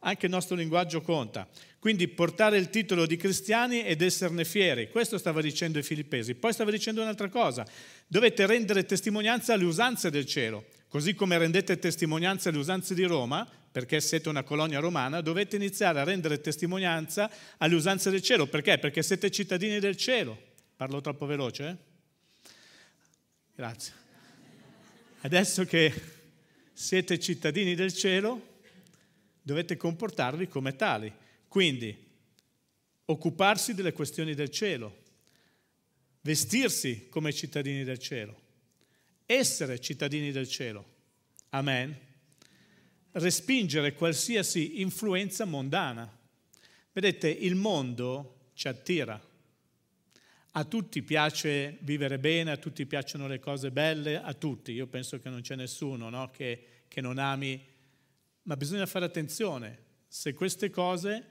Anche 0.00 0.26
il 0.26 0.32
nostro 0.32 0.56
linguaggio 0.56 1.00
conta. 1.00 1.48
Quindi 1.78 2.08
portare 2.08 2.58
il 2.58 2.68
titolo 2.70 3.06
di 3.06 3.16
cristiani 3.16 3.84
ed 3.84 4.02
esserne 4.02 4.44
fieri, 4.44 4.90
questo 4.90 5.18
stava 5.18 5.40
dicendo 5.40 5.78
i 5.78 5.82
filippesi. 5.82 6.34
Poi 6.34 6.52
stava 6.52 6.70
dicendo 6.70 7.00
un'altra 7.00 7.28
cosa, 7.28 7.64
dovete 8.06 8.46
rendere 8.46 8.84
testimonianza 8.84 9.54
alle 9.54 9.64
usanze 9.64 10.10
del 10.10 10.26
cielo, 10.26 10.64
così 10.88 11.14
come 11.14 11.38
rendete 11.38 11.78
testimonianza 11.78 12.48
alle 12.48 12.58
usanze 12.58 12.94
di 12.94 13.04
Roma, 13.04 13.48
perché 13.70 14.00
siete 14.00 14.28
una 14.28 14.42
colonia 14.42 14.80
romana, 14.80 15.20
dovete 15.20 15.56
iniziare 15.56 16.00
a 16.00 16.04
rendere 16.04 16.40
testimonianza 16.40 17.30
alle 17.58 17.74
usanze 17.74 18.10
del 18.10 18.22
cielo. 18.22 18.46
Perché? 18.46 18.78
Perché 18.78 19.02
siete 19.02 19.30
cittadini 19.30 19.78
del 19.78 19.96
cielo. 19.96 20.36
Parlo 20.76 21.00
troppo 21.00 21.26
veloce? 21.26 21.68
Eh? 21.68 21.76
Grazie. 23.54 23.92
Adesso 25.20 25.64
che 25.66 25.92
siete 26.72 27.18
cittadini 27.18 27.74
del 27.74 27.92
cielo, 27.92 28.55
dovete 29.46 29.76
comportarvi 29.76 30.48
come 30.48 30.74
tali. 30.74 31.12
Quindi 31.46 31.96
occuparsi 33.04 33.74
delle 33.74 33.92
questioni 33.92 34.34
del 34.34 34.50
cielo, 34.50 35.04
vestirsi 36.22 37.06
come 37.08 37.32
cittadini 37.32 37.84
del 37.84 38.00
cielo, 38.00 38.42
essere 39.24 39.78
cittadini 39.78 40.32
del 40.32 40.48
cielo. 40.48 40.84
Amen. 41.50 41.96
Respingere 43.12 43.94
qualsiasi 43.94 44.80
influenza 44.80 45.44
mondana. 45.44 46.12
Vedete, 46.92 47.28
il 47.28 47.54
mondo 47.54 48.50
ci 48.54 48.66
attira. 48.66 49.22
A 50.50 50.64
tutti 50.64 51.02
piace 51.02 51.76
vivere 51.82 52.18
bene, 52.18 52.50
a 52.50 52.56
tutti 52.56 52.84
piacciono 52.84 53.28
le 53.28 53.38
cose 53.38 53.70
belle, 53.70 54.20
a 54.20 54.34
tutti. 54.34 54.72
Io 54.72 54.88
penso 54.88 55.20
che 55.20 55.30
non 55.30 55.42
c'è 55.42 55.54
nessuno 55.54 56.08
no, 56.08 56.32
che, 56.32 56.84
che 56.88 57.00
non 57.00 57.18
ami 57.18 57.74
ma 58.46 58.56
bisogna 58.56 58.86
fare 58.86 59.04
attenzione 59.04 59.84
se 60.06 60.32
queste 60.32 60.70
cose 60.70 61.24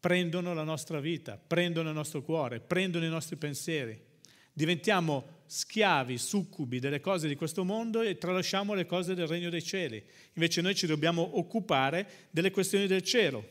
prendono 0.00 0.54
la 0.54 0.64
nostra 0.64 0.98
vita, 0.98 1.36
prendono 1.36 1.90
il 1.90 1.94
nostro 1.94 2.22
cuore, 2.22 2.60
prendono 2.60 3.04
i 3.04 3.10
nostri 3.10 3.36
pensieri. 3.36 4.10
Diventiamo 4.52 5.40
schiavi, 5.46 6.18
succubi 6.18 6.78
delle 6.78 7.00
cose 7.00 7.28
di 7.28 7.36
questo 7.36 7.64
mondo 7.64 8.00
e 8.00 8.18
tralasciamo 8.18 8.74
le 8.74 8.86
cose 8.86 9.14
del 9.14 9.26
regno 9.26 9.50
dei 9.50 9.62
cieli. 9.62 10.02
Invece 10.34 10.62
noi 10.62 10.74
ci 10.74 10.86
dobbiamo 10.86 11.38
occupare 11.38 12.28
delle 12.30 12.50
questioni 12.50 12.86
del 12.86 13.02
cielo. 13.02 13.46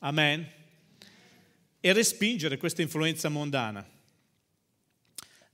Amen. 0.00 0.46
E 1.80 1.92
respingere 1.92 2.56
questa 2.56 2.82
influenza 2.82 3.28
mondana. 3.28 3.88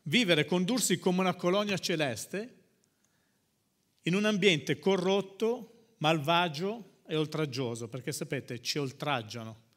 Vivere, 0.04 0.46
condursi 0.46 0.98
come 0.98 1.20
una 1.20 1.34
colonia 1.34 1.76
celeste 1.76 2.54
in 4.02 4.14
un 4.14 4.24
ambiente 4.24 4.78
corrotto 4.78 5.79
malvagio 6.00 6.98
e 7.06 7.16
oltraggioso, 7.16 7.88
perché 7.88 8.12
sapete, 8.12 8.60
ci 8.60 8.78
oltraggiano. 8.78 9.68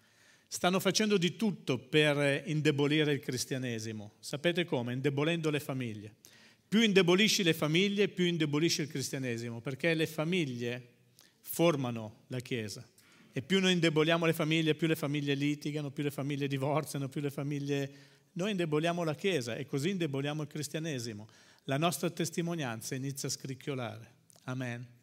Stanno 0.47 0.79
facendo 0.79 1.17
di 1.17 1.35
tutto 1.35 1.79
per 1.79 2.43
indebolire 2.45 3.13
il 3.13 3.19
cristianesimo. 3.19 4.13
Sapete 4.19 4.65
come? 4.65 4.93
Indebolendo 4.93 5.49
le 5.49 5.59
famiglie. 5.59 6.15
Più 6.67 6.81
indebolisci 6.81 7.43
le 7.43 7.53
famiglie, 7.53 8.07
più 8.07 8.25
indebolisci 8.25 8.81
il 8.81 8.87
cristianesimo, 8.87 9.61
perché 9.61 9.93
le 9.93 10.07
famiglie 10.07 10.89
formano 11.39 12.25
la 12.27 12.39
Chiesa. 12.39 12.87
E 13.31 13.41
più 13.41 13.59
noi 13.59 13.73
indeboliamo 13.73 14.25
le 14.25 14.33
famiglie, 14.33 14.75
più 14.75 14.87
le 14.87 14.95
famiglie 14.95 15.33
litigano, 15.33 15.89
più 15.89 16.03
le 16.03 16.11
famiglie 16.11 16.47
divorziano, 16.47 17.09
più 17.09 17.21
le 17.21 17.31
famiglie... 17.31 17.91
Noi 18.33 18.51
indeboliamo 18.51 19.03
la 19.03 19.15
Chiesa 19.15 19.55
e 19.55 19.65
così 19.65 19.89
indeboliamo 19.89 20.43
il 20.43 20.47
cristianesimo. 20.47 21.27
La 21.65 21.77
nostra 21.77 22.09
testimonianza 22.09 22.95
inizia 22.95 23.27
a 23.27 23.31
scricchiolare. 23.31 24.11
Amen. 24.45 25.01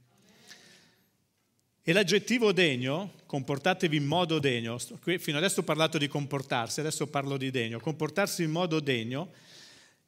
E 1.83 1.95
l'aggettivo 1.95 2.53
degno, 2.53 3.15
comportatevi 3.25 3.97
in 3.97 4.05
modo 4.05 4.39
degno, 4.39 4.79
fino 5.19 5.39
adesso 5.39 5.61
ho 5.61 5.65
parlato 5.65 5.97
di 5.97 6.09
comportarsi, 6.09 6.81
adesso 6.81 7.07
parlo 7.07 7.39
di 7.39 7.51
degno, 7.51 7.81
comportarsi 7.81 8.43
in 8.43 8.51
modo 8.51 8.81
degno, 8.81 9.31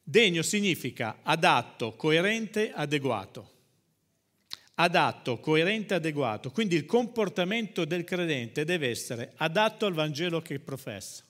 degno 0.02 0.42
significa 0.42 1.20
adatto, 1.22 1.94
coerente, 1.96 2.72
adeguato. 2.72 3.50
Adatto, 4.74 5.40
coerente, 5.40 5.94
adeguato. 5.94 6.50
Quindi 6.50 6.76
il 6.76 6.84
comportamento 6.84 7.86
del 7.86 8.04
credente 8.04 8.64
deve 8.64 8.90
essere 8.90 9.32
adatto 9.36 9.86
al 9.86 9.94
Vangelo 9.94 10.42
che 10.42 10.58
professa, 10.58 11.24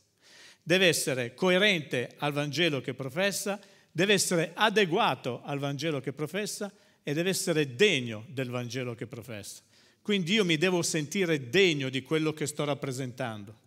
deve 0.61 0.89
essere 0.89 1.35
coerente 1.35 2.15
al 2.19 2.33
Vangelo 2.33 2.81
che 2.81 2.95
professa, 2.95 3.61
deve 3.93 4.15
essere 4.15 4.51
adeguato 4.55 5.41
al 5.45 5.61
Vangelo 5.61 6.01
che 6.01 6.13
professa 6.13 6.73
e 7.05 7.13
deve 7.15 7.31
essere 7.31 7.77
degno 7.77 8.25
del 8.29 8.51
Vangelo 8.51 8.97
che 8.97 9.07
professa. 9.07 9.63
Quindi 10.03 10.33
io 10.33 10.45
mi 10.45 10.57
devo 10.57 10.83
sentire 10.83 11.49
degno 11.49 11.89
di 11.89 12.03
quello 12.03 12.33
che 12.33 12.47
sto 12.47 12.65
rappresentando. 12.65 13.61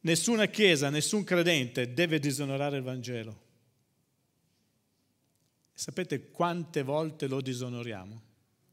Nessuna 0.00 0.46
chiesa, 0.46 0.90
nessun 0.90 1.24
credente 1.24 1.94
deve 1.94 2.18
disonorare 2.18 2.76
il 2.76 2.82
Vangelo. 2.82 3.42
Sapete 5.72 6.30
quante 6.30 6.82
volte 6.82 7.26
lo 7.26 7.40
disonoriamo? 7.40 8.22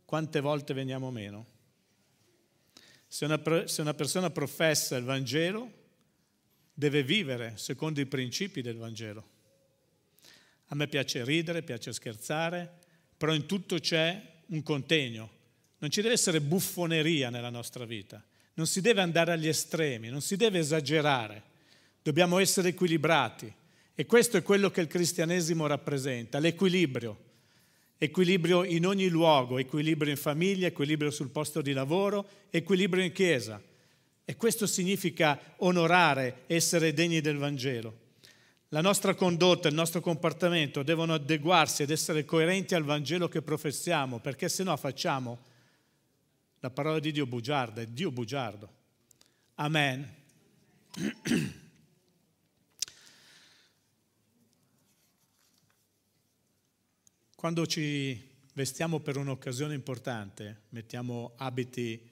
Quante 0.04 0.40
volte 0.42 0.74
veniamo 0.74 1.10
meno? 1.10 1.46
Se 3.08 3.26
una, 3.26 3.42
se 3.66 3.82
una 3.82 3.94
persona 3.94 4.30
professa 4.30 4.98
il 4.98 5.04
Vangelo, 5.04 5.72
deve 6.74 7.04
vivere 7.04 7.54
secondo 7.58 8.02
i 8.02 8.06
principi 8.08 8.62
del 8.62 8.78
Vangelo. 8.78 9.30
A 10.68 10.76
me 10.76 10.88
piace 10.88 11.24
ridere, 11.24 11.64
piace 11.64 11.94
scherzare, 11.94 12.80
però 13.16 13.34
in 13.34 13.46
tutto 13.46 13.78
c'è 13.78 14.42
un 14.48 14.64
contegno, 14.64 15.40
non 15.82 15.90
ci 15.90 16.02
deve 16.02 16.14
essere 16.14 16.42
buffoneria 16.42 17.32
nella 17.32 17.50
nostra 17.50 17.86
vita, 17.86 18.24
non 18.54 18.68
si 18.68 18.82
deve 18.82 19.02
andare 19.02 19.32
agli 19.32 19.48
estremi, 19.48 20.10
non 20.10 20.22
si 20.22 20.36
deve 20.36 20.60
esagerare, 20.60 21.42
dobbiamo 22.04 22.38
essere 22.38 22.70
equilibrati 22.70 23.52
e 23.96 24.06
questo 24.06 24.38
è 24.38 24.44
quello 24.44 24.70
che 24.70 24.82
il 24.82 24.88
cristianesimo 24.88 25.66
rappresenta, 25.68 26.40
l'equilibrio. 26.40 27.30
equilibrio 27.98 28.64
in 28.64 28.86
ogni 28.86 29.10
luogo, 29.10 29.58
equilibrio 29.58 30.12
in 30.12 30.18
famiglia, 30.18 30.68
equilibrio 30.68 31.12
sul 31.12 31.30
posto 31.30 31.62
di 31.62 31.72
lavoro, 31.72 32.28
equilibrio 32.50 33.04
in 33.04 33.12
chiesa. 33.12 33.62
E 34.24 34.36
questo 34.36 34.66
significa 34.66 35.40
onorare, 35.58 36.44
essere 36.48 36.94
degni 36.94 37.22
del 37.22 37.38
Vangelo. 37.38 37.98
La 38.70 38.82
nostra 38.82 39.14
condotta, 39.14 39.68
il 39.68 39.76
nostro 39.76 40.00
comportamento 40.00 40.82
devono 40.82 41.16
adeguarsi 41.16 41.84
ed 41.84 41.92
essere 41.92 42.26
coerenti 42.26 42.74
al 42.74 42.84
Vangelo 42.84 43.28
che 43.28 43.42
professiamo, 43.42 44.20
perché 44.20 44.48
se 44.48 44.64
no 44.64 44.76
facciamo 44.78 45.50
la 46.62 46.70
parola 46.70 47.00
di 47.00 47.12
Dio 47.12 47.26
bugiarda, 47.26 47.82
è 47.82 47.88
Dio 47.88 48.12
bugiardo. 48.12 48.70
Amen. 49.56 50.08
Quando 57.36 57.66
ci 57.66 58.30
vestiamo 58.54 59.00
per 59.00 59.18
un'occasione 59.18 59.74
importante, 59.74 60.66
mettiamo 60.70 61.34
abiti 61.38 62.08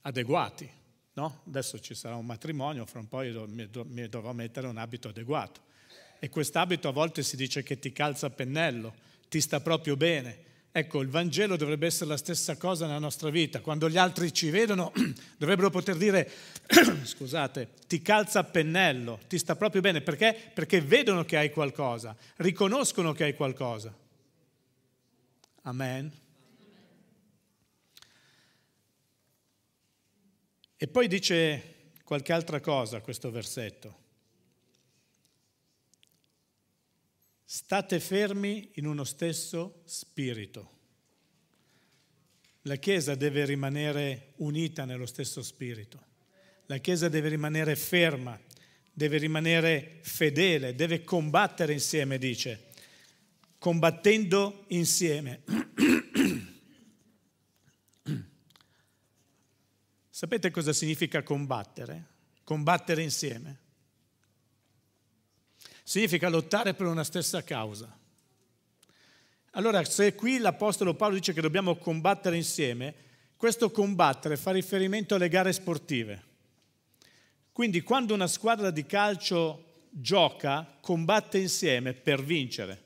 adeguati, 0.00 0.68
no? 1.12 1.42
Adesso 1.46 1.78
ci 1.78 1.94
sarà 1.94 2.16
un 2.16 2.26
matrimonio, 2.26 2.84
fra 2.86 2.98
un 2.98 3.08
po' 3.08 3.22
io 3.22 3.46
mi 3.46 4.08
dovrò 4.08 4.32
mettere 4.32 4.66
un 4.66 4.78
abito 4.78 5.10
adeguato. 5.10 5.60
E 6.18 6.28
quest'abito 6.28 6.88
a 6.88 6.92
volte 6.92 7.22
si 7.22 7.36
dice 7.36 7.62
che 7.62 7.78
ti 7.78 7.92
calza 7.92 8.26
a 8.26 8.30
pennello, 8.30 8.92
ti 9.28 9.40
sta 9.40 9.60
proprio 9.60 9.96
bene. 9.96 10.48
Ecco, 10.72 11.00
il 11.00 11.08
Vangelo 11.08 11.56
dovrebbe 11.56 11.86
essere 11.86 12.10
la 12.10 12.16
stessa 12.16 12.56
cosa 12.56 12.86
nella 12.86 13.00
nostra 13.00 13.28
vita. 13.28 13.60
Quando 13.60 13.90
gli 13.90 13.96
altri 13.96 14.32
ci 14.32 14.50
vedono, 14.50 14.92
dovrebbero 15.36 15.68
poter 15.68 15.96
dire, 15.96 16.30
scusate, 17.02 17.70
ti 17.88 18.00
calza 18.02 18.38
a 18.38 18.44
pennello, 18.44 19.18
ti 19.26 19.36
sta 19.36 19.56
proprio 19.56 19.80
bene. 19.80 20.00
Perché? 20.00 20.52
Perché 20.54 20.80
vedono 20.80 21.24
che 21.24 21.36
hai 21.36 21.50
qualcosa, 21.50 22.16
riconoscono 22.36 23.12
che 23.12 23.24
hai 23.24 23.34
qualcosa. 23.34 23.92
Amen. 25.62 26.12
E 30.76 30.86
poi 30.86 31.08
dice 31.08 31.92
qualche 32.04 32.32
altra 32.32 32.60
cosa 32.60 33.00
questo 33.00 33.30
versetto. 33.32 33.98
State 37.52 37.98
fermi 37.98 38.70
in 38.74 38.86
uno 38.86 39.02
stesso 39.02 39.82
spirito. 39.84 40.78
La 42.62 42.76
Chiesa 42.76 43.16
deve 43.16 43.44
rimanere 43.44 44.34
unita 44.36 44.84
nello 44.84 45.04
stesso 45.04 45.42
spirito. 45.42 46.00
La 46.66 46.78
Chiesa 46.78 47.08
deve 47.08 47.28
rimanere 47.28 47.74
ferma, 47.74 48.40
deve 48.92 49.18
rimanere 49.18 49.98
fedele, 50.02 50.76
deve 50.76 51.02
combattere 51.02 51.72
insieme, 51.72 52.18
dice 52.18 52.68
combattendo 53.58 54.66
insieme. 54.68 55.42
Sapete 60.08 60.52
cosa 60.52 60.72
significa 60.72 61.24
combattere? 61.24 62.04
Combattere 62.44 63.02
insieme. 63.02 63.69
Significa 65.90 66.28
lottare 66.28 66.72
per 66.74 66.86
una 66.86 67.02
stessa 67.02 67.42
causa. 67.42 67.92
Allora, 69.54 69.84
se 69.84 70.14
qui 70.14 70.38
l'Apostolo 70.38 70.94
Paolo 70.94 71.16
dice 71.16 71.32
che 71.32 71.40
dobbiamo 71.40 71.74
combattere 71.78 72.36
insieme, 72.36 72.94
questo 73.36 73.72
combattere 73.72 74.36
fa 74.36 74.52
riferimento 74.52 75.16
alle 75.16 75.28
gare 75.28 75.52
sportive. 75.52 76.22
Quindi 77.50 77.80
quando 77.80 78.14
una 78.14 78.28
squadra 78.28 78.70
di 78.70 78.86
calcio 78.86 79.88
gioca, 79.90 80.78
combatte 80.80 81.38
insieme 81.38 81.92
per 81.92 82.22
vincere. 82.22 82.84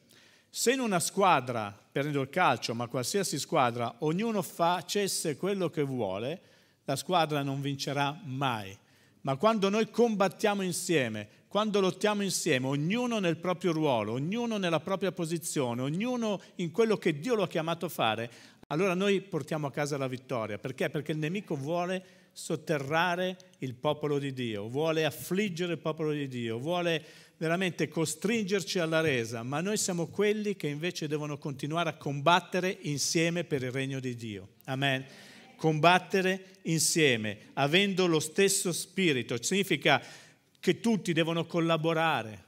Se 0.48 0.72
in 0.72 0.80
una 0.80 0.98
squadra, 0.98 1.78
prendo 1.92 2.22
il 2.22 2.30
calcio, 2.30 2.74
ma 2.74 2.88
qualsiasi 2.88 3.38
squadra, 3.38 3.96
ognuno 3.98 4.40
facesse 4.40 5.36
quello 5.36 5.68
che 5.68 5.82
vuole, 5.82 6.40
la 6.84 6.96
squadra 6.96 7.42
non 7.42 7.60
vincerà 7.60 8.18
mai. 8.24 8.74
Ma 9.20 9.36
quando 9.36 9.68
noi 9.68 9.90
combattiamo 9.90 10.62
insieme, 10.62 11.43
quando 11.54 11.78
lottiamo 11.78 12.22
insieme, 12.22 12.66
ognuno 12.66 13.20
nel 13.20 13.36
proprio 13.36 13.70
ruolo, 13.70 14.14
ognuno 14.14 14.56
nella 14.56 14.80
propria 14.80 15.12
posizione, 15.12 15.82
ognuno 15.82 16.42
in 16.56 16.72
quello 16.72 16.96
che 16.96 17.20
Dio 17.20 17.36
lo 17.36 17.44
ha 17.44 17.46
chiamato 17.46 17.86
a 17.86 17.88
fare, 17.88 18.28
allora 18.66 18.94
noi 18.94 19.20
portiamo 19.20 19.68
a 19.68 19.70
casa 19.70 19.96
la 19.96 20.08
vittoria. 20.08 20.58
Perché? 20.58 20.90
Perché 20.90 21.12
il 21.12 21.18
nemico 21.18 21.54
vuole 21.54 22.04
sotterrare 22.32 23.36
il 23.58 23.74
popolo 23.74 24.18
di 24.18 24.32
Dio, 24.32 24.68
vuole 24.68 25.04
affliggere 25.04 25.74
il 25.74 25.78
popolo 25.78 26.10
di 26.10 26.26
Dio, 26.26 26.58
vuole 26.58 27.00
veramente 27.36 27.86
costringerci 27.86 28.80
alla 28.80 29.00
resa, 29.00 29.44
ma 29.44 29.60
noi 29.60 29.76
siamo 29.76 30.08
quelli 30.08 30.56
che 30.56 30.66
invece 30.66 31.06
devono 31.06 31.38
continuare 31.38 31.88
a 31.88 31.96
combattere 31.96 32.78
insieme 32.80 33.44
per 33.44 33.62
il 33.62 33.70
regno 33.70 34.00
di 34.00 34.16
Dio. 34.16 34.48
Amen. 34.64 35.04
Combattere 35.54 36.46
insieme, 36.62 37.38
avendo 37.52 38.06
lo 38.06 38.18
stesso 38.18 38.72
spirito, 38.72 39.40
significa 39.40 40.02
che 40.64 40.80
tutti 40.80 41.12
devono 41.12 41.44
collaborare, 41.44 42.42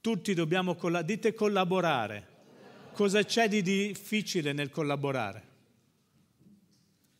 tutti 0.00 0.32
dobbiamo 0.32 0.76
collaborare. 0.76 1.12
Dite 1.12 1.34
collaborare. 1.34 2.26
Cosa 2.92 3.24
c'è 3.24 3.48
di 3.48 3.62
difficile 3.62 4.52
nel 4.52 4.70
collaborare? 4.70 5.42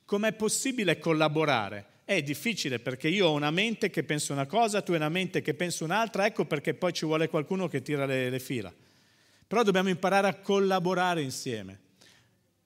Com'è 0.05 0.33
possibile 0.35 1.01
collaborare? 1.01 1.87
È 2.05 2.23
difficile 2.23 2.79
perché 2.79 3.09
io 3.09 3.27
ho 3.27 3.33
una 3.33 3.51
mente 3.51 3.91
che 3.91 4.05
pensa 4.05 4.33
una 4.33 4.47
cosa, 4.47 4.81
tu 4.81 4.93
hai 4.93 4.99
una 4.99 5.09
mente 5.09 5.43
che 5.43 5.55
pensa 5.55 5.83
un'altra, 5.83 6.25
ecco 6.25 6.45
perché 6.45 6.73
poi 6.73 6.93
ci 6.93 7.05
vuole 7.05 7.29
qualcuno 7.29 7.67
che 7.67 7.83
tira 7.83 8.07
le, 8.07 8.31
le 8.31 8.39
fila. 8.39 8.73
Però 9.45 9.65
dobbiamo 9.65 9.89
imparare 9.89 10.29
a 10.29 10.35
collaborare 10.35 11.21
insieme. 11.21 11.81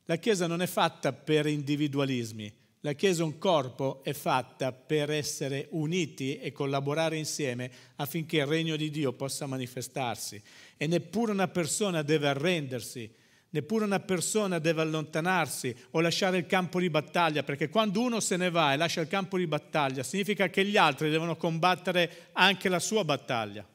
La 0.04 0.16
Chiesa 0.16 0.46
non 0.46 0.61
è 0.61 0.66
fatta 0.66 1.14
per 1.14 1.46
individualismi, 1.46 2.52
la 2.85 2.95
Chiesa, 2.95 3.23
un 3.23 3.38
corpo, 3.38 4.03
è 4.03 4.12
fatta 4.12 4.73
per 4.73 5.11
essere 5.11 5.68
uniti 5.71 6.38
e 6.38 6.51
collaborare 6.51 7.16
insieme 7.16 7.71
affinché 7.97 8.38
il 8.38 8.47
regno 8.47 8.75
di 8.75 8.90
Dio 8.90 9.12
possa 9.12 9.47
manifestarsi. 9.47 10.42
E 10.77 10.87
neppure 10.88 11.31
una 11.31 11.49
persona 11.49 12.03
deve 12.03 12.29
arrendersi, 12.29 13.21
Neppure 13.53 13.85
una 13.85 14.01
persona 14.01 14.59
deve 14.59 14.81
allontanarsi 14.81 15.77
o 15.90 16.01
lasciare 16.01 16.38
il 16.38 16.47
campo 16.47 16.81
di 16.81 16.88
battaglia, 16.88 17.42
perché 17.42 17.68
quando 17.68 18.01
uno 18.01 18.18
se 18.18 18.38
ne 18.38 18.49
va 18.49 18.73
e 18.73 18.79
lascia 18.79 19.03
il 19.03 19.09
campo 19.09 19.37
di 19.37 19.47
battaglia, 19.47 20.03
significa 20.03 20.49
che 20.49 20.64
gli 20.64 20.79
altri 20.79 21.11
devono 21.11 21.37
combattere 21.37 22.31
anche 22.33 22.71
la 22.71 22.79
sua 22.79 23.05
battaglia. 23.05 23.68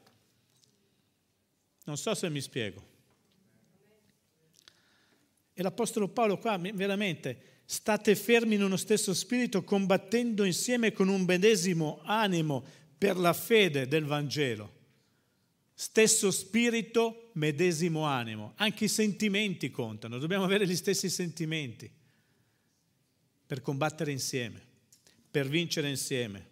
Non 1.84 1.96
so 1.96 2.12
se 2.16 2.28
mi 2.28 2.40
spiego. 2.40 2.82
E 5.54 5.62
l'Apostolo 5.62 6.08
Paolo 6.08 6.38
qua 6.38 6.58
veramente 6.58 7.57
state 7.70 8.16
fermi 8.16 8.54
in 8.54 8.62
uno 8.62 8.78
stesso 8.78 9.12
spirito, 9.12 9.62
combattendo 9.62 10.44
insieme 10.44 10.90
con 10.90 11.08
un 11.08 11.24
medesimo 11.24 12.00
animo 12.04 12.64
per 12.96 13.18
la 13.18 13.34
fede 13.34 13.86
del 13.86 14.06
Vangelo. 14.06 14.76
Stesso 15.74 16.30
spirito, 16.30 17.28
medesimo 17.34 18.04
animo. 18.04 18.54
Anche 18.56 18.86
i 18.86 18.88
sentimenti 18.88 19.70
contano, 19.70 20.16
dobbiamo 20.16 20.44
avere 20.44 20.66
gli 20.66 20.74
stessi 20.74 21.10
sentimenti 21.10 21.90
per 23.46 23.60
combattere 23.60 24.12
insieme, 24.12 24.62
per 25.30 25.46
vincere 25.46 25.90
insieme. 25.90 26.48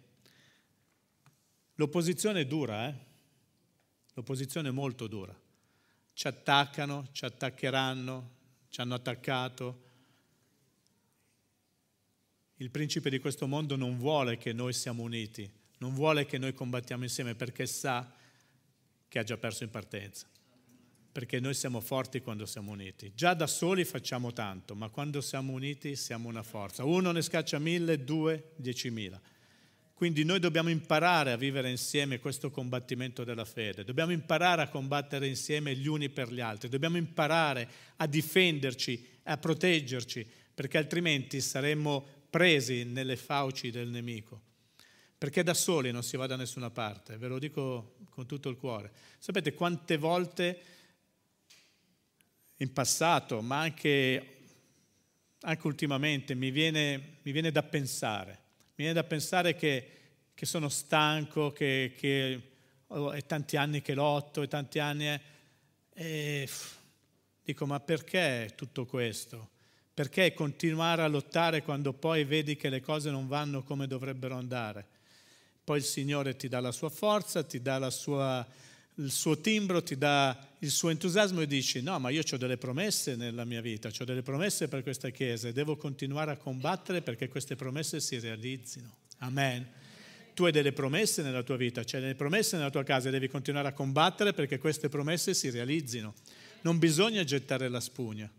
L'opposizione 1.73 2.41
è 2.41 2.45
dura, 2.45 2.89
eh? 2.89 2.93
L'opposizione 4.13 4.69
è 4.69 4.71
molto 4.71 5.07
dura. 5.07 5.35
Ci 6.13 6.27
attaccano, 6.27 7.07
ci 7.11 7.25
attaccheranno, 7.25 8.31
ci 8.69 8.81
hanno 8.81 8.93
attaccato. 8.93 9.85
Il 12.59 12.71
principe 12.71 13.11
di 13.11 13.19
questo 13.19 13.45
mondo 13.45 13.75
non 13.75 13.97
vuole 13.97 14.37
che 14.37 14.51
noi 14.51 14.73
siamo 14.73 15.03
uniti, 15.03 15.47
non 15.77 15.93
vuole 15.93 16.25
che 16.25 16.39
noi 16.39 16.53
combattiamo 16.53 17.03
insieme 17.03 17.35
perché 17.35 17.67
sa 17.67 18.11
che 19.07 19.19
ha 19.19 19.23
già 19.23 19.37
perso 19.37 19.63
in 19.63 19.69
partenza. 19.69 20.27
Perché 21.11 21.39
noi 21.39 21.53
siamo 21.53 21.81
forti 21.81 22.19
quando 22.19 22.47
siamo 22.47 22.71
uniti. 22.71 23.11
Già 23.13 23.35
da 23.35 23.45
soli 23.45 23.85
facciamo 23.85 24.33
tanto, 24.33 24.73
ma 24.73 24.89
quando 24.89 25.21
siamo 25.21 25.53
uniti 25.53 25.95
siamo 25.95 26.29
una 26.29 26.41
forza. 26.41 26.83
Uno 26.83 27.11
ne 27.11 27.21
scaccia 27.21 27.59
mille, 27.59 28.03
due, 28.03 28.51
diecimila. 28.55 29.21
Quindi 29.93 30.23
noi 30.23 30.39
dobbiamo 30.39 30.69
imparare 30.69 31.31
a 31.31 31.37
vivere 31.37 31.69
insieme 31.69 32.19
questo 32.19 32.49
combattimento 32.49 33.23
della 33.23 33.45
fede, 33.45 33.83
dobbiamo 33.83 34.11
imparare 34.11 34.61
a 34.61 34.69
combattere 34.69 35.27
insieme 35.27 35.75
gli 35.75 35.87
uni 35.87 36.09
per 36.09 36.31
gli 36.31 36.39
altri, 36.39 36.69
dobbiamo 36.69 36.97
imparare 36.97 37.67
a 37.95 38.05
difenderci, 38.05 39.07
a 39.23 39.37
proteggerci, 39.37 40.27
perché 40.53 40.77
altrimenti 40.77 41.41
saremmo 41.41 42.16
presi 42.37 42.83
nelle 42.83 43.15
fauci 43.15 43.71
del 43.71 43.87
nemico 43.87 44.41
perché 45.17 45.41
da 45.41 45.55
soli 45.55 45.91
non 45.91 46.03
si 46.03 46.17
va 46.17 46.27
da 46.27 46.35
nessuna 46.35 46.69
parte, 46.69 47.17
ve 47.17 47.27
lo 47.27 47.39
dico 47.39 47.95
con 48.11 48.27
tutto 48.27 48.49
il 48.49 48.57
cuore. 48.57 48.91
Sapete 49.17 49.55
quante 49.55 49.97
volte 49.97 50.61
in 52.57 52.71
passato, 52.71 53.41
ma 53.41 53.61
anche, 53.61 54.37
anche 55.39 55.65
ultimamente, 55.65 56.35
mi 56.35 56.51
viene, 56.51 57.17
mi 57.23 57.31
viene, 57.31 57.51
da 57.51 57.63
pensare, 57.63 58.31
mi 58.75 58.83
viene 58.85 58.93
da 58.93 59.03
pensare 59.03 59.55
che, 59.55 59.91
che 60.35 60.45
sono 60.45 60.69
stanco, 60.69 61.51
che, 61.51 61.95
che 61.97 62.41
oh, 62.85 63.11
è 63.13 63.25
tanti 63.25 63.57
anni 63.57 63.81
che 63.81 63.95
lotto, 63.95 64.43
è 64.43 64.47
tanti 64.47 64.77
anni... 64.77 65.07
Eh, 65.07 65.21
e 65.93 66.49
Dico, 67.41 67.65
ma 67.65 67.79
perché 67.79 68.51
tutto 68.55 68.85
questo? 68.85 69.51
Perché 69.97 70.31
continuare 70.35 71.01
a 71.01 71.07
lottare 71.07 71.63
quando 71.63 71.91
poi 71.91 72.23
vedi 72.23 72.55
che 72.55 72.69
le 72.69 72.81
cose 72.81 73.09
non 73.09 73.27
vanno 73.27 73.63
come 73.63 73.87
dovrebbero 73.87 74.35
andare? 74.35 74.85
Poi 75.63 75.79
il 75.79 75.83
Signore 75.83 76.35
ti 76.35 76.47
dà 76.47 76.59
la 76.59 76.71
sua 76.71 76.89
forza, 76.89 77.41
ti 77.41 77.63
dà 77.63 77.89
sua, 77.89 78.45
il 78.97 79.09
suo 79.09 79.41
timbro, 79.41 79.81
ti 79.81 79.97
dà 79.97 80.37
il 80.59 80.69
suo 80.69 80.91
entusiasmo 80.91 81.41
e 81.41 81.47
dici 81.47 81.81
no, 81.81 81.97
ma 81.97 82.11
io 82.11 82.21
ho 82.31 82.37
delle 82.37 82.57
promesse 82.57 83.15
nella 83.15 83.43
mia 83.43 83.59
vita, 83.59 83.89
ho 83.89 84.03
delle 84.03 84.21
promesse 84.21 84.67
per 84.67 84.83
questa 84.83 85.09
Chiesa 85.09 85.47
e 85.47 85.51
devo 85.51 85.75
continuare 85.77 86.29
a 86.29 86.37
combattere 86.37 87.01
perché 87.01 87.27
queste 87.27 87.55
promesse 87.55 87.99
si 87.99 88.19
realizzino. 88.19 88.97
Amen. 89.17 89.67
Tu 90.35 90.45
hai 90.45 90.51
delle 90.51 90.73
promesse 90.73 91.23
nella 91.23 91.41
tua 91.41 91.57
vita, 91.57 91.83
c'è 91.83 91.99
delle 91.99 92.13
promesse 92.13 92.55
nella 92.55 92.69
tua 92.69 92.83
casa 92.83 93.07
e 93.07 93.11
devi 93.11 93.29
continuare 93.29 93.69
a 93.69 93.73
combattere 93.73 94.31
perché 94.33 94.59
queste 94.59 94.89
promesse 94.89 95.33
si 95.33 95.49
realizzino. 95.49 96.13
Non 96.61 96.77
bisogna 96.77 97.23
gettare 97.23 97.67
la 97.67 97.79
spugna. 97.79 98.31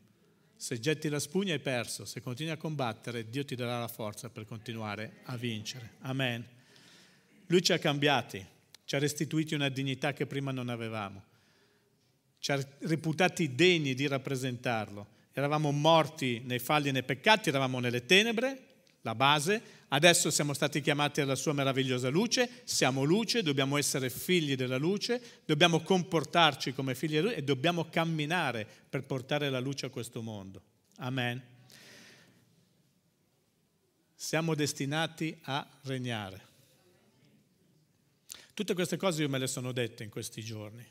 Se 0.61 0.81
getti 0.81 1.09
la 1.09 1.21
spugna 1.21 1.53
hai 1.53 1.61
perso, 1.61 2.05
se 2.05 2.21
continui 2.21 2.51
a 2.51 2.57
combattere 2.57 3.31
Dio 3.31 3.45
ti 3.45 3.55
darà 3.55 3.79
la 3.79 3.87
forza 3.87 4.29
per 4.29 4.45
continuare 4.45 5.21
a 5.27 5.37
vincere. 5.37 5.93
Amen. 6.01 6.45
Lui 7.47 7.63
ci 7.63 7.73
ha 7.73 7.79
cambiati, 7.79 8.45
ci 8.85 8.97
ha 8.97 8.99
restituiti 8.99 9.55
una 9.55 9.69
dignità 9.69 10.13
che 10.13 10.27
prima 10.27 10.51
non 10.51 10.69
avevamo, 10.69 11.23
ci 12.41 12.51
ha 12.51 12.61
reputati 12.81 13.55
degni 13.55 13.95
di 13.95 14.09
rappresentarlo. 14.09 15.07
Eravamo 15.33 15.71
morti 15.71 16.43
nei 16.45 16.59
falli 16.59 16.89
e 16.89 16.93
nei 16.93 17.05
peccati, 17.05 17.51
eravamo 17.51 17.79
nelle 17.79 18.05
tenebre, 18.05 18.68
la 19.09 19.15
base, 19.15 19.63
adesso 19.89 20.31
siamo 20.31 20.53
stati 20.53 20.81
chiamati 20.81 21.21
alla 21.21 21.35
sua 21.35 21.55
meravigliosa 21.55 22.11
luce, 22.11 22.63
siamo 22.65 23.05
luce, 23.05 23.43
dobbiamo 23.43 23.79
essere 23.79 24.11
figli 24.11 24.55
della 24.55 24.77
luce, 24.77 25.43
dobbiamo 25.47 25.81
comportarci 25.81 26.75
come 26.75 26.95
figli 26.95 27.13
della 27.13 27.29
luce 27.29 27.37
e 27.37 27.43
dobbiamo 27.45 27.89
camminare 27.89 28.67
per 28.89 29.05
portare 29.05 29.49
la 29.49 29.61
luce 29.61 29.87
a 29.87 29.91
questo 29.91 30.21
mondo. 30.21 30.63
Amen. 30.97 31.43
Siamo 34.15 34.55
destinati 34.55 35.39
a 35.43 35.67
regnare. 35.83 36.47
Tutte 38.53 38.75
queste 38.75 38.97
cose 38.97 39.23
io 39.23 39.29
me 39.29 39.39
le 39.39 39.47
sono 39.47 39.73
dette 39.73 40.05
in 40.05 40.11
questi 40.11 40.43
giorni. 40.43 40.85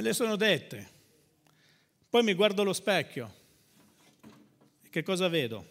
Me 0.00 0.06
le 0.06 0.14
sono 0.14 0.36
dette. 0.36 0.88
Poi 2.08 2.22
mi 2.22 2.32
guardo 2.32 2.62
allo 2.62 2.72
specchio. 2.72 3.34
E 4.82 4.88
che 4.88 5.02
cosa 5.02 5.28
vedo? 5.28 5.66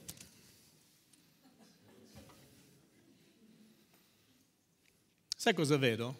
Sai 5.36 5.56
cosa 5.56 5.78
vedo? 5.78 6.20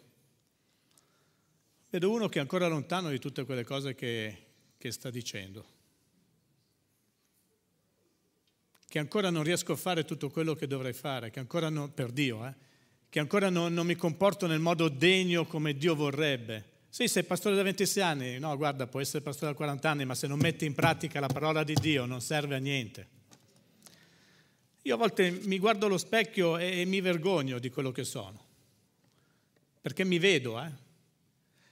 Vedo 1.88 2.10
uno 2.10 2.28
che 2.28 2.38
è 2.38 2.40
ancora 2.40 2.66
lontano 2.66 3.10
di 3.10 3.20
tutte 3.20 3.44
quelle 3.44 3.62
cose 3.62 3.94
che, 3.94 4.46
che 4.76 4.90
sta 4.90 5.08
dicendo. 5.08 5.64
Che 8.88 8.98
ancora 8.98 9.30
non 9.30 9.44
riesco 9.44 9.74
a 9.74 9.76
fare 9.76 10.04
tutto 10.04 10.30
quello 10.30 10.54
che 10.54 10.66
dovrei 10.66 10.94
fare, 10.94 11.30
che 11.30 11.38
ancora 11.38 11.68
non, 11.68 11.94
per 11.94 12.10
Dio, 12.10 12.44
eh, 12.44 12.54
che 13.08 13.20
ancora 13.20 13.50
non, 13.50 13.72
non 13.72 13.86
mi 13.86 13.94
comporto 13.94 14.48
nel 14.48 14.58
modo 14.58 14.88
degno 14.88 15.46
come 15.46 15.76
Dio 15.76 15.94
vorrebbe 15.94 16.69
sì, 16.92 17.06
sei 17.06 17.22
pastore 17.22 17.54
da 17.54 17.62
26 17.62 18.02
anni, 18.02 18.38
no, 18.40 18.56
guarda, 18.56 18.88
puoi 18.88 19.02
essere 19.02 19.22
pastore 19.22 19.52
da 19.52 19.56
40 19.56 19.88
anni, 19.88 20.04
ma 20.04 20.16
se 20.16 20.26
non 20.26 20.40
metti 20.40 20.64
in 20.64 20.74
pratica 20.74 21.20
la 21.20 21.28
parola 21.28 21.62
di 21.62 21.74
Dio 21.74 22.04
non 22.04 22.20
serve 22.20 22.56
a 22.56 22.58
niente. 22.58 23.08
Io 24.82 24.94
a 24.94 24.98
volte 24.98 25.30
mi 25.30 25.60
guardo 25.60 25.86
allo 25.86 25.98
specchio 25.98 26.58
e, 26.58 26.84
mi 26.86 27.00
vergogno 27.00 27.60
di 27.60 27.70
quello 27.70 27.92
che 27.92 28.02
sono, 28.02 28.44
perché 29.80 30.04
mi 30.04 30.18
vedo, 30.18 30.60
eh? 30.60 30.68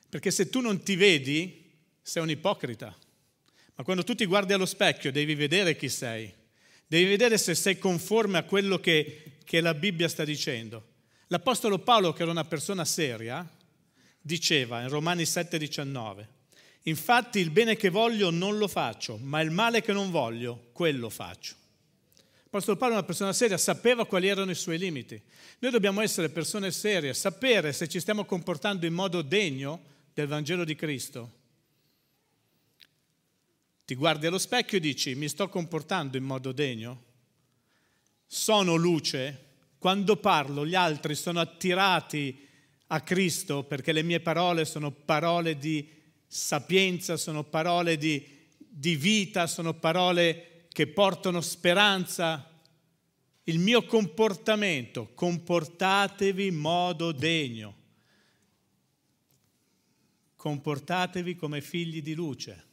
Perché 0.08 0.30
se 0.30 0.48
tu 0.48 0.60
non 0.60 0.84
ti 0.84 0.94
vedi, 0.94 1.68
sei 2.00 2.22
un 2.22 2.30
ipocrita. 2.30 2.96
Ma 3.74 3.82
quando 3.82 4.04
tu 4.04 4.14
ti 4.14 4.24
guardi 4.24 4.52
allo 4.52 4.66
specchio 4.66 5.10
devi 5.10 5.34
vedere 5.34 5.74
chi 5.74 5.88
sei, 5.88 6.32
devi 6.86 7.06
vedere 7.06 7.38
se 7.38 7.56
sei 7.56 7.76
conforme 7.76 8.38
a 8.38 8.44
quello 8.44 8.78
che, 8.78 9.38
che 9.42 9.60
la 9.60 9.74
Bibbia 9.74 10.08
sta 10.08 10.24
dicendo. 10.24 10.86
L'Apostolo 11.26 11.80
Paolo, 11.80 12.12
che 12.12 12.22
era 12.22 12.30
una 12.30 12.44
persona 12.44 12.84
seria, 12.84 13.46
diceva 14.28 14.82
in 14.82 14.90
Romani 14.90 15.22
7:19, 15.22 16.26
infatti 16.82 17.38
il 17.38 17.48
bene 17.48 17.76
che 17.76 17.88
voglio 17.88 18.28
non 18.28 18.58
lo 18.58 18.68
faccio, 18.68 19.16
ma 19.16 19.40
il 19.40 19.50
male 19.50 19.80
che 19.80 19.94
non 19.94 20.10
voglio, 20.10 20.68
quello 20.72 21.08
faccio. 21.08 21.54
L'Apostolo 22.42 22.76
Paolo 22.76 22.94
è 22.94 22.98
una 22.98 23.06
persona 23.06 23.32
seria, 23.32 23.56
sapeva 23.56 24.06
quali 24.06 24.28
erano 24.28 24.50
i 24.50 24.54
suoi 24.54 24.78
limiti. 24.78 25.20
Noi 25.60 25.70
dobbiamo 25.70 26.02
essere 26.02 26.28
persone 26.28 26.70
serie, 26.70 27.14
sapere 27.14 27.72
se 27.72 27.88
ci 27.88 28.00
stiamo 28.00 28.26
comportando 28.26 28.84
in 28.84 28.92
modo 28.92 29.22
degno 29.22 29.80
del 30.12 30.26
Vangelo 30.26 30.64
di 30.64 30.74
Cristo. 30.74 31.32
Ti 33.84 33.94
guardi 33.94 34.26
allo 34.26 34.38
specchio 34.38 34.76
e 34.76 34.80
dici, 34.80 35.14
mi 35.14 35.28
sto 35.28 35.48
comportando 35.48 36.18
in 36.18 36.24
modo 36.24 36.52
degno? 36.52 37.04
Sono 38.26 38.74
luce? 38.74 39.46
Quando 39.78 40.16
parlo 40.16 40.66
gli 40.66 40.74
altri 40.74 41.14
sono 41.14 41.40
attirati 41.40 42.47
a 42.88 43.00
Cristo 43.00 43.64
perché 43.64 43.92
le 43.92 44.02
mie 44.02 44.20
parole 44.20 44.64
sono 44.64 44.90
parole 44.90 45.58
di 45.58 45.88
sapienza, 46.26 47.16
sono 47.16 47.44
parole 47.44 47.96
di, 47.96 48.26
di 48.56 48.96
vita, 48.96 49.46
sono 49.46 49.74
parole 49.74 50.66
che 50.68 50.86
portano 50.86 51.40
speranza. 51.40 52.44
Il 53.44 53.58
mio 53.58 53.84
comportamento, 53.84 55.10
comportatevi 55.14 56.46
in 56.46 56.56
modo 56.56 57.12
degno, 57.12 57.76
comportatevi 60.36 61.34
come 61.34 61.60
figli 61.60 62.02
di 62.02 62.14
luce. 62.14 62.66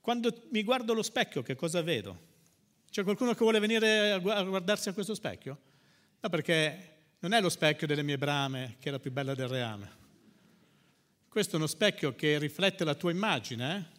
Quando 0.00 0.46
mi 0.50 0.62
guardo 0.62 0.92
allo 0.92 1.02
specchio, 1.02 1.42
che 1.42 1.54
cosa 1.54 1.82
vedo? 1.82 2.26
C'è 2.90 3.02
qualcuno 3.02 3.32
che 3.32 3.40
vuole 3.40 3.58
venire 3.58 4.12
a 4.12 4.18
guardarsi 4.18 4.88
a 4.88 4.94
questo 4.94 5.14
specchio? 5.14 5.58
No, 6.20 6.28
perché 6.30 6.97
non 7.20 7.32
è 7.32 7.40
lo 7.40 7.48
specchio 7.48 7.86
delle 7.86 8.02
mie 8.02 8.18
brame 8.18 8.76
che 8.78 8.88
è 8.88 8.92
la 8.92 9.00
più 9.00 9.10
bella 9.10 9.34
del 9.34 9.48
reame. 9.48 9.96
Questo 11.28 11.54
è 11.54 11.58
uno 11.58 11.66
specchio 11.66 12.14
che 12.14 12.38
riflette 12.38 12.84
la 12.84 12.94
tua 12.94 13.10
immagine. 13.10 13.92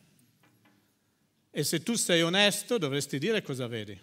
Eh? 1.51 1.59
E 1.59 1.63
se 1.63 1.83
tu 1.83 1.95
sei 1.95 2.21
onesto 2.21 2.77
dovresti 2.77 3.19
dire 3.19 3.41
cosa 3.41 3.67
vedi. 3.67 3.99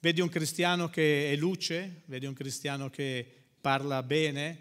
Vedi 0.00 0.20
un 0.20 0.28
cristiano 0.28 0.88
che 0.88 1.32
è 1.32 1.36
luce, 1.36 2.02
vedi 2.06 2.26
un 2.26 2.34
cristiano 2.34 2.90
che 2.90 3.24
parla 3.60 4.02
bene, 4.02 4.60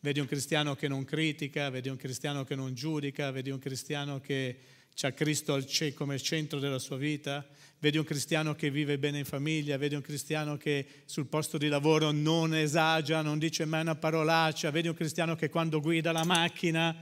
vedi 0.00 0.20
un 0.20 0.26
cristiano 0.26 0.74
che 0.74 0.88
non 0.88 1.04
critica, 1.04 1.68
vedi 1.68 1.88
un 1.88 1.96
cristiano 1.96 2.44
che 2.44 2.54
non 2.54 2.74
giudica, 2.74 3.30
vedi 3.30 3.50
un 3.50 3.58
cristiano 3.58 4.20
che 4.20 4.58
ha 5.02 5.12
Cristo 5.12 5.58
come 5.94 6.18
centro 6.18 6.58
della 6.58 6.78
sua 6.78 6.96
vita, 6.96 7.46
vedi 7.80 7.96
un 7.96 8.04
cristiano 8.04 8.54
che 8.54 8.70
vive 8.70 8.98
bene 8.98 9.18
in 9.18 9.24
famiglia, 9.24 9.78
vedi 9.78 9.94
un 9.94 10.02
cristiano 10.02 10.56
che 10.56 11.02
sul 11.06 11.26
posto 11.26 11.56
di 11.56 11.68
lavoro 11.68 12.10
non 12.10 12.54
esagia, 12.54 13.22
non 13.22 13.38
dice 13.38 13.64
mai 13.64 13.80
una 13.80 13.94
parolaccia, 13.94 14.70
vedi 14.70 14.88
un 14.88 14.94
cristiano 14.94 15.34
che 15.34 15.48
quando 15.48 15.80
guida 15.80 16.12
la 16.12 16.24
macchina, 16.24 16.94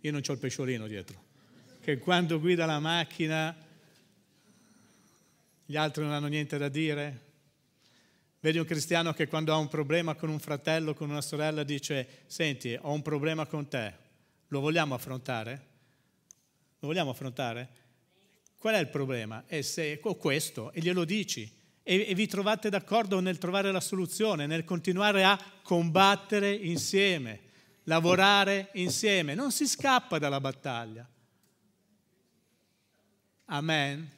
io 0.00 0.10
non 0.12 0.20
ho 0.26 0.32
il 0.32 0.38
pesciolino 0.38 0.86
dietro, 0.86 1.22
che 1.80 1.98
quando 1.98 2.38
guida 2.38 2.66
la 2.66 2.80
macchina 2.80 3.56
gli 5.64 5.76
altri 5.76 6.02
non 6.02 6.12
hanno 6.12 6.26
niente 6.26 6.58
da 6.58 6.68
dire. 6.68 7.30
Vedi 8.40 8.58
un 8.58 8.64
cristiano 8.64 9.14
che 9.14 9.28
quando 9.28 9.52
ha 9.52 9.56
un 9.56 9.68
problema 9.68 10.14
con 10.14 10.28
un 10.28 10.40
fratello, 10.40 10.92
con 10.92 11.08
una 11.08 11.22
sorella, 11.22 11.62
dice, 11.62 12.24
senti, 12.26 12.76
ho 12.78 12.92
un 12.92 13.00
problema 13.00 13.46
con 13.46 13.68
te, 13.68 13.94
lo 14.48 14.60
vogliamo 14.60 14.94
affrontare? 14.94 15.70
Lo 16.82 16.88
vogliamo 16.88 17.10
affrontare? 17.10 17.68
Qual 18.58 18.74
è 18.74 18.78
il 18.78 18.88
problema? 18.88 19.44
È 19.46 19.60
se 19.60 20.00
ho 20.02 20.16
questo 20.16 20.72
e 20.72 20.80
glielo 20.80 21.04
dici 21.04 21.48
e, 21.80 22.06
e 22.08 22.14
vi 22.14 22.26
trovate 22.26 22.70
d'accordo 22.70 23.20
nel 23.20 23.38
trovare 23.38 23.70
la 23.70 23.80
soluzione, 23.80 24.46
nel 24.46 24.64
continuare 24.64 25.22
a 25.22 25.38
combattere 25.62 26.52
insieme, 26.52 27.40
lavorare 27.84 28.70
insieme. 28.72 29.34
Non 29.34 29.52
si 29.52 29.68
scappa 29.68 30.18
dalla 30.18 30.40
battaglia. 30.40 31.08
Amen. 33.44 34.10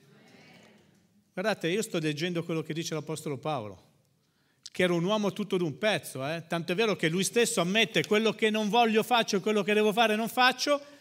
Guardate, 1.35 1.69
io 1.69 1.83
sto 1.83 1.99
leggendo 1.99 2.45
quello 2.45 2.63
che 2.63 2.73
dice 2.73 2.95
l'Apostolo 2.95 3.37
Paolo, 3.37 3.83
che 4.73 4.85
era 4.85 4.95
un 4.95 5.05
uomo 5.05 5.35
tutto 5.35 5.59
d'un 5.59 5.77
pezzo, 5.77 6.27
eh? 6.27 6.45
tanto 6.47 6.73
è 6.73 6.75
vero 6.75 6.97
che 6.97 7.11
lui 7.11 7.25
stesso 7.25 7.61
ammette 7.61 8.07
quello 8.07 8.33
che 8.33 8.49
non 8.49 8.71
voglio 8.71 9.03
faccio, 9.03 9.43
quello 9.43 9.63
che 9.63 9.75
devo 9.75 9.93
fare 9.93 10.17
non 10.17 10.29
faccio, 10.31 10.93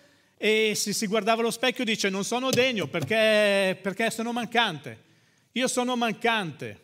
e 0.45 0.75
se 0.75 0.91
si 0.91 1.07
guardava 1.07 1.39
allo 1.39 1.51
specchio 1.51 1.85
dice 1.85 2.09
non 2.09 2.25
sono 2.25 2.49
degno 2.49 2.87
perché, 2.87 3.79
perché 3.81 4.11
sono 4.11 4.33
mancante. 4.33 5.03
Io 5.53 5.69
sono 5.69 5.95
mancante. 5.95 6.81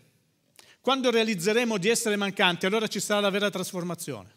Quando 0.80 1.12
realizzeremo 1.12 1.78
di 1.78 1.90
essere 1.90 2.16
mancanti, 2.16 2.66
allora 2.66 2.88
ci 2.88 3.02
sarà 3.02 3.20
la 3.20 3.30
vera 3.30 3.50
trasformazione. 3.50 4.34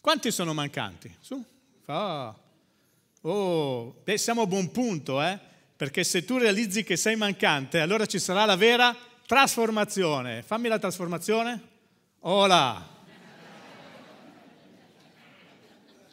Quanti 0.00 0.30
sono 0.30 0.54
mancanti? 0.54 1.14
Su. 1.20 1.44
Oh, 1.84 2.40
oh. 3.20 4.00
Beh, 4.02 4.16
siamo 4.16 4.40
a 4.40 4.46
buon 4.46 4.70
punto, 4.70 5.20
eh? 5.20 5.38
Perché 5.76 6.02
se 6.02 6.24
tu 6.24 6.38
realizzi 6.38 6.82
che 6.82 6.96
sei 6.96 7.14
mancante, 7.14 7.80
allora 7.80 8.06
ci 8.06 8.18
sarà 8.18 8.46
la 8.46 8.56
vera 8.56 8.96
trasformazione. 9.26 10.42
Fammi 10.42 10.68
la 10.68 10.78
trasformazione. 10.78 11.60
Ola. 12.20 12.99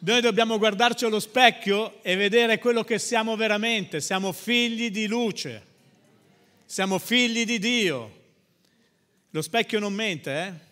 Noi 0.00 0.20
dobbiamo 0.20 0.58
guardarci 0.58 1.06
allo 1.06 1.18
specchio 1.18 2.00
e 2.04 2.14
vedere 2.14 2.58
quello 2.58 2.84
che 2.84 3.00
siamo 3.00 3.34
veramente. 3.34 4.00
Siamo 4.00 4.30
figli 4.30 4.92
di 4.92 5.08
luce. 5.08 5.66
Siamo 6.66 7.00
figli 7.00 7.44
di 7.44 7.58
Dio. 7.58 8.16
Lo 9.30 9.42
specchio 9.42 9.80
non 9.80 9.92
mente, 9.92 10.30
eh? 10.30 10.66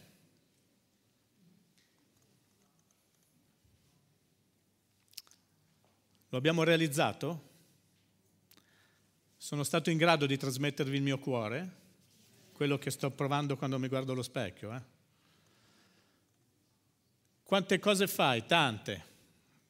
Lo 6.29 6.39
abbiamo 6.39 6.63
realizzato? 6.63 7.43
Sono 9.37 9.65
stato 9.65 9.91
in 9.91 9.97
grado 9.97 10.27
di 10.27 10.37
trasmettervi 10.37 10.97
il 10.97 11.03
mio 11.03 11.19
cuore? 11.19 11.85
Quello 12.53 12.79
che 12.79 12.91
sto 12.93 13.11
provando 13.11 13.57
quando 13.57 13.79
mi 13.81 13.89
guardo 13.89 14.13
allo 14.13 14.23
specchio, 14.23 14.73
eh? 14.73 14.83
Quante 17.43 17.79
cose 17.81 18.07
fai? 18.07 18.47
Tante. 18.47 19.15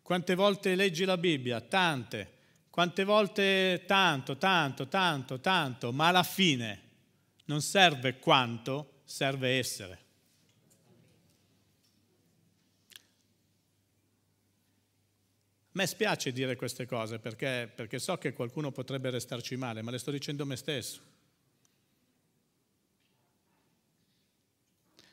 Quante 0.06 0.36
volte 0.36 0.76
leggi 0.76 1.04
la 1.04 1.18
Bibbia? 1.18 1.60
Tante. 1.60 2.34
Quante 2.70 3.02
volte 3.02 3.82
tanto, 3.88 4.36
tanto, 4.36 4.86
tanto, 4.86 5.40
tanto, 5.40 5.92
ma 5.92 6.06
alla 6.06 6.22
fine 6.22 6.80
non 7.46 7.60
serve 7.60 8.20
quanto, 8.20 9.00
serve 9.02 9.58
essere. 9.58 9.92
A 15.64 15.72
me 15.72 15.86
spiace 15.88 16.30
dire 16.30 16.54
queste 16.54 16.86
cose 16.86 17.18
perché, 17.18 17.68
perché 17.74 17.98
so 17.98 18.16
che 18.16 18.32
qualcuno 18.32 18.70
potrebbe 18.70 19.10
restarci 19.10 19.56
male, 19.56 19.82
ma 19.82 19.90
le 19.90 19.98
sto 19.98 20.12
dicendo 20.12 20.44
a 20.44 20.46
me 20.46 20.54
stesso. 20.54 21.00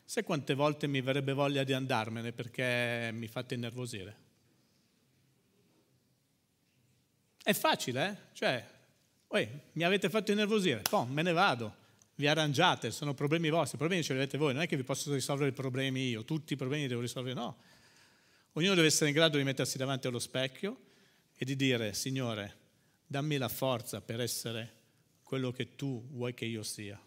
Sai 0.06 0.21
quante 0.21 0.53
volte 0.53 0.86
mi 0.86 1.01
verrebbe 1.01 1.34
voglia 1.34 1.63
di 1.63 1.73
andarmene 1.73 2.32
perché 2.32 3.10
mi 3.12 3.27
fate 3.27 3.56
innervosire? 3.56 4.33
È 7.43 7.51
facile, 7.51 8.08
eh? 8.08 8.17
Cioè, 8.32 8.65
oi, 9.27 9.49
mi 9.73 9.84
avete 9.84 10.10
fatto 10.10 10.32
innervosire, 10.32 10.82
poi 10.89 11.06
me 11.10 11.23
ne 11.23 11.34
vado, 11.34 11.75
vi 12.15 12.25
arrangiate, 12.25 12.89
sono 12.89 13.13
problemi 13.13 13.49
vostri, 13.49 13.75
i 13.75 13.79
problemi 13.79 14.01
ce 14.01 14.13
li 14.13 14.19
avete 14.19 14.38
voi, 14.38 14.53
non 14.53 14.62
è 14.62 14.67
che 14.67 14.77
vi 14.77 14.84
posso 14.84 15.13
risolvere 15.13 15.49
i 15.49 15.53
problemi 15.53 16.08
io, 16.08 16.23
tutti 16.23 16.53
i 16.53 16.56
problemi 16.56 16.84
li 16.84 16.88
devo 16.88 17.01
risolvere, 17.01 17.36
no. 17.36 17.58
Ognuno 18.53 18.75
deve 18.75 18.88
essere 18.88 19.10
in 19.10 19.15
grado 19.15 19.38
di 19.38 19.43
mettersi 19.43 19.77
davanti 19.77 20.08
allo 20.08 20.19
specchio 20.19 20.79
e 21.36 21.43
di 21.43 21.58
dire, 21.58 21.93
Signore, 21.93 22.56
dammi 23.06 23.36
la 23.36 23.49
forza 23.49 23.99
per 23.99 24.21
essere 24.21 24.82
quello 25.23 25.51
che 25.51 25.75
tu 25.75 26.08
vuoi 26.12 26.34
che 26.34 26.45
io 26.45 26.63
sia. 26.63 26.97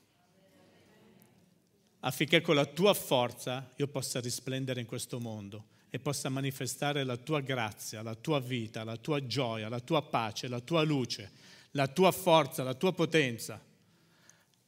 Affinché 2.01 2.43
con 2.43 2.57
la 2.57 2.67
tua 2.67 2.93
forza 2.93 3.73
io 3.77 3.89
possa 3.89 4.21
risplendere 4.21 4.81
in 4.81 4.87
questo 4.87 5.19
mondo 5.19 5.75
e 5.89 5.99
possa 5.99 6.29
manifestare 6.29 7.05
la 7.05 7.17
tua 7.17 7.41
grazia, 7.41 8.03
la 8.03 8.15
tua 8.15 8.41
vita, 8.41 8.85
la 8.85 8.97
tua 8.97 9.25
gioia, 9.27 9.69
la 9.69 9.81
tua 9.81 10.03
pace, 10.03 10.49
la 10.49 10.61
tua 10.61 10.83
luce, 10.83 11.31
la 11.73 11.87
tua 11.89 12.13
forza, 12.13 12.63
la 12.63 12.75
tua 12.75 12.93
potenza. 12.93 13.61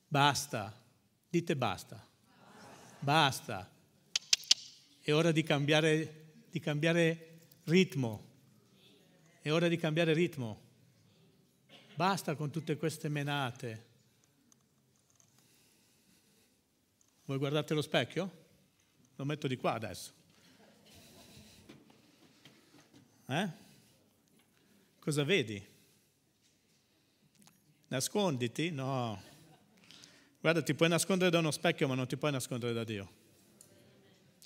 Basta, 0.07 0.74
dite 1.28 1.57
basta, 1.57 2.07
basta. 3.00 3.70
È 5.00 5.12
ora 5.12 5.33
di 5.33 5.42
cambiare, 5.42 6.33
di 6.50 6.61
cambiare 6.61 7.40
ritmo, 7.64 8.26
è 9.40 9.52
ora 9.52 9.68
di 9.68 9.76
cambiare 9.76 10.12
ritmo. 10.12 10.66
Basta 11.94 12.35
con 12.37 12.50
tutte 12.50 12.76
queste 12.76 13.09
menate. 13.09 13.87
Vuoi 17.24 17.38
guardarti 17.38 17.72
allo 17.72 17.83
specchio? 17.83 18.46
Lo 19.16 19.24
metto 19.24 19.48
di 19.48 19.57
qua 19.57 19.72
adesso. 19.72 20.17
Eh? 23.31 23.49
Cosa 24.99 25.23
vedi? 25.23 25.62
Nasconditi? 27.88 28.71
No. 28.71 29.21
Guarda, 30.41 30.62
ti 30.62 30.75
puoi 30.75 30.88
nascondere 30.88 31.31
da 31.31 31.38
uno 31.38 31.51
specchio, 31.51 31.87
ma 31.88 31.95
non 31.95 32.07
ti 32.07 32.17
puoi 32.17 32.33
nascondere 32.33 32.73
da 32.73 32.85
Dio. 32.85 33.17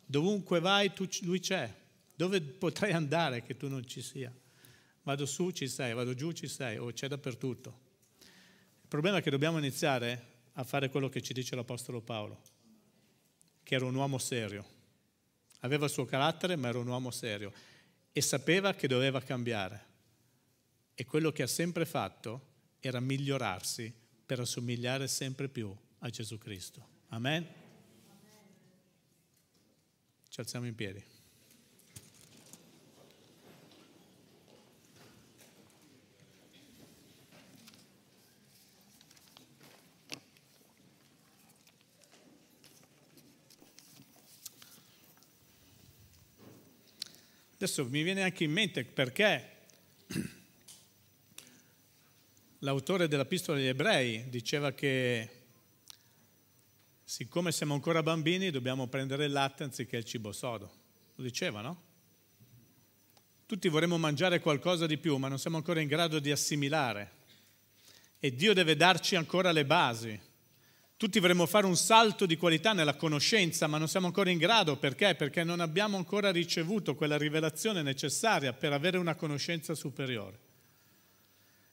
Dovunque 0.04 0.58
vai, 0.58 0.92
tu, 0.92 1.06
lui 1.20 1.38
c'è. 1.38 1.72
Dove 2.16 2.40
potrai 2.40 2.92
andare 2.92 3.44
che 3.44 3.56
tu 3.56 3.68
non 3.68 3.86
ci 3.86 4.02
sia? 4.02 4.34
Vado 5.04 5.26
su, 5.26 5.50
ci 5.50 5.68
sei, 5.68 5.94
vado 5.94 6.14
giù, 6.14 6.32
ci 6.32 6.48
sei, 6.48 6.76
o 6.78 6.92
c'è 6.92 7.06
dappertutto. 7.06 7.78
Il 8.82 8.88
problema 8.88 9.18
è 9.18 9.22
che 9.22 9.30
dobbiamo 9.30 9.58
iniziare 9.58 10.30
a 10.54 10.64
fare 10.64 10.88
quello 10.90 11.08
che 11.08 11.22
ci 11.22 11.32
dice 11.32 11.54
l'Apostolo 11.54 12.00
Paolo, 12.00 12.42
che 13.62 13.76
era 13.76 13.84
un 13.84 13.94
uomo 13.94 14.18
serio. 14.18 14.64
Aveva 15.60 15.84
il 15.84 15.90
suo 15.90 16.04
carattere, 16.04 16.56
ma 16.56 16.68
era 16.68 16.78
un 16.78 16.88
uomo 16.88 17.12
serio 17.12 17.52
e 18.12 18.20
sapeva 18.20 18.74
che 18.74 18.86
doveva 18.86 19.20
cambiare. 19.20 19.90
E 20.94 21.04
quello 21.04 21.32
che 21.32 21.42
ha 21.42 21.46
sempre 21.46 21.86
fatto 21.86 22.50
era 22.80 23.00
migliorarsi 23.00 23.92
per 24.26 24.40
assomigliare 24.40 25.08
sempre 25.08 25.48
più 25.48 25.74
a 25.98 26.10
Gesù 26.10 26.38
Cristo. 26.38 26.86
Amen? 27.08 27.46
Ci 30.28 30.40
alziamo 30.40 30.66
in 30.66 30.74
piedi. 30.74 31.11
Adesso 47.62 47.88
mi 47.88 48.02
viene 48.02 48.24
anche 48.24 48.42
in 48.42 48.50
mente 48.50 48.84
perché 48.84 49.66
l'autore 52.58 53.06
della 53.06 53.22
dell'Epistola 53.22 53.56
agli 53.56 53.66
Ebrei 53.66 54.28
diceva 54.28 54.72
che 54.72 55.30
siccome 57.04 57.52
siamo 57.52 57.74
ancora 57.74 58.02
bambini 58.02 58.50
dobbiamo 58.50 58.88
prendere 58.88 59.26
il 59.26 59.30
latte 59.30 59.62
anziché 59.62 59.96
il 59.98 60.04
cibo 60.04 60.32
sodo. 60.32 60.72
Lo 61.14 61.22
diceva, 61.22 61.60
no? 61.60 61.82
Tutti 63.46 63.68
vorremmo 63.68 63.96
mangiare 63.96 64.40
qualcosa 64.40 64.86
di 64.86 64.98
più, 64.98 65.16
ma 65.18 65.28
non 65.28 65.38
siamo 65.38 65.56
ancora 65.56 65.80
in 65.80 65.86
grado 65.86 66.18
di 66.18 66.32
assimilare. 66.32 67.12
E 68.18 68.34
Dio 68.34 68.54
deve 68.54 68.74
darci 68.74 69.14
ancora 69.14 69.52
le 69.52 69.64
basi 69.64 70.20
tutti 71.02 71.18
vorremmo 71.18 71.46
fare 71.46 71.66
un 71.66 71.76
salto 71.76 72.26
di 72.26 72.36
qualità 72.36 72.72
nella 72.72 72.94
conoscenza, 72.94 73.66
ma 73.66 73.76
non 73.76 73.88
siamo 73.88 74.06
ancora 74.06 74.30
in 74.30 74.38
grado. 74.38 74.76
Perché? 74.76 75.16
Perché 75.16 75.42
non 75.42 75.58
abbiamo 75.58 75.96
ancora 75.96 76.30
ricevuto 76.30 76.94
quella 76.94 77.16
rivelazione 77.16 77.82
necessaria 77.82 78.52
per 78.52 78.72
avere 78.72 78.98
una 78.98 79.16
conoscenza 79.16 79.74
superiore. 79.74 80.38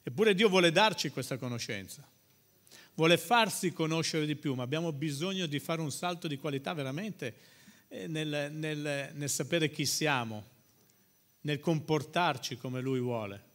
Eppure 0.02 0.34
Dio 0.34 0.48
vuole 0.48 0.72
darci 0.72 1.10
questa 1.10 1.36
conoscenza, 1.36 2.04
vuole 2.94 3.18
farsi 3.18 3.72
conoscere 3.72 4.26
di 4.26 4.34
più, 4.34 4.54
ma 4.54 4.64
abbiamo 4.64 4.90
bisogno 4.90 5.46
di 5.46 5.60
fare 5.60 5.80
un 5.80 5.92
salto 5.92 6.26
di 6.26 6.36
qualità 6.36 6.72
veramente 6.72 7.34
eh, 7.86 8.08
nel, 8.08 8.50
nel, 8.50 9.12
nel 9.14 9.30
sapere 9.30 9.70
chi 9.70 9.86
siamo, 9.86 10.44
nel 11.42 11.60
comportarci 11.60 12.56
come 12.56 12.80
Lui 12.80 12.98
vuole. 12.98 13.49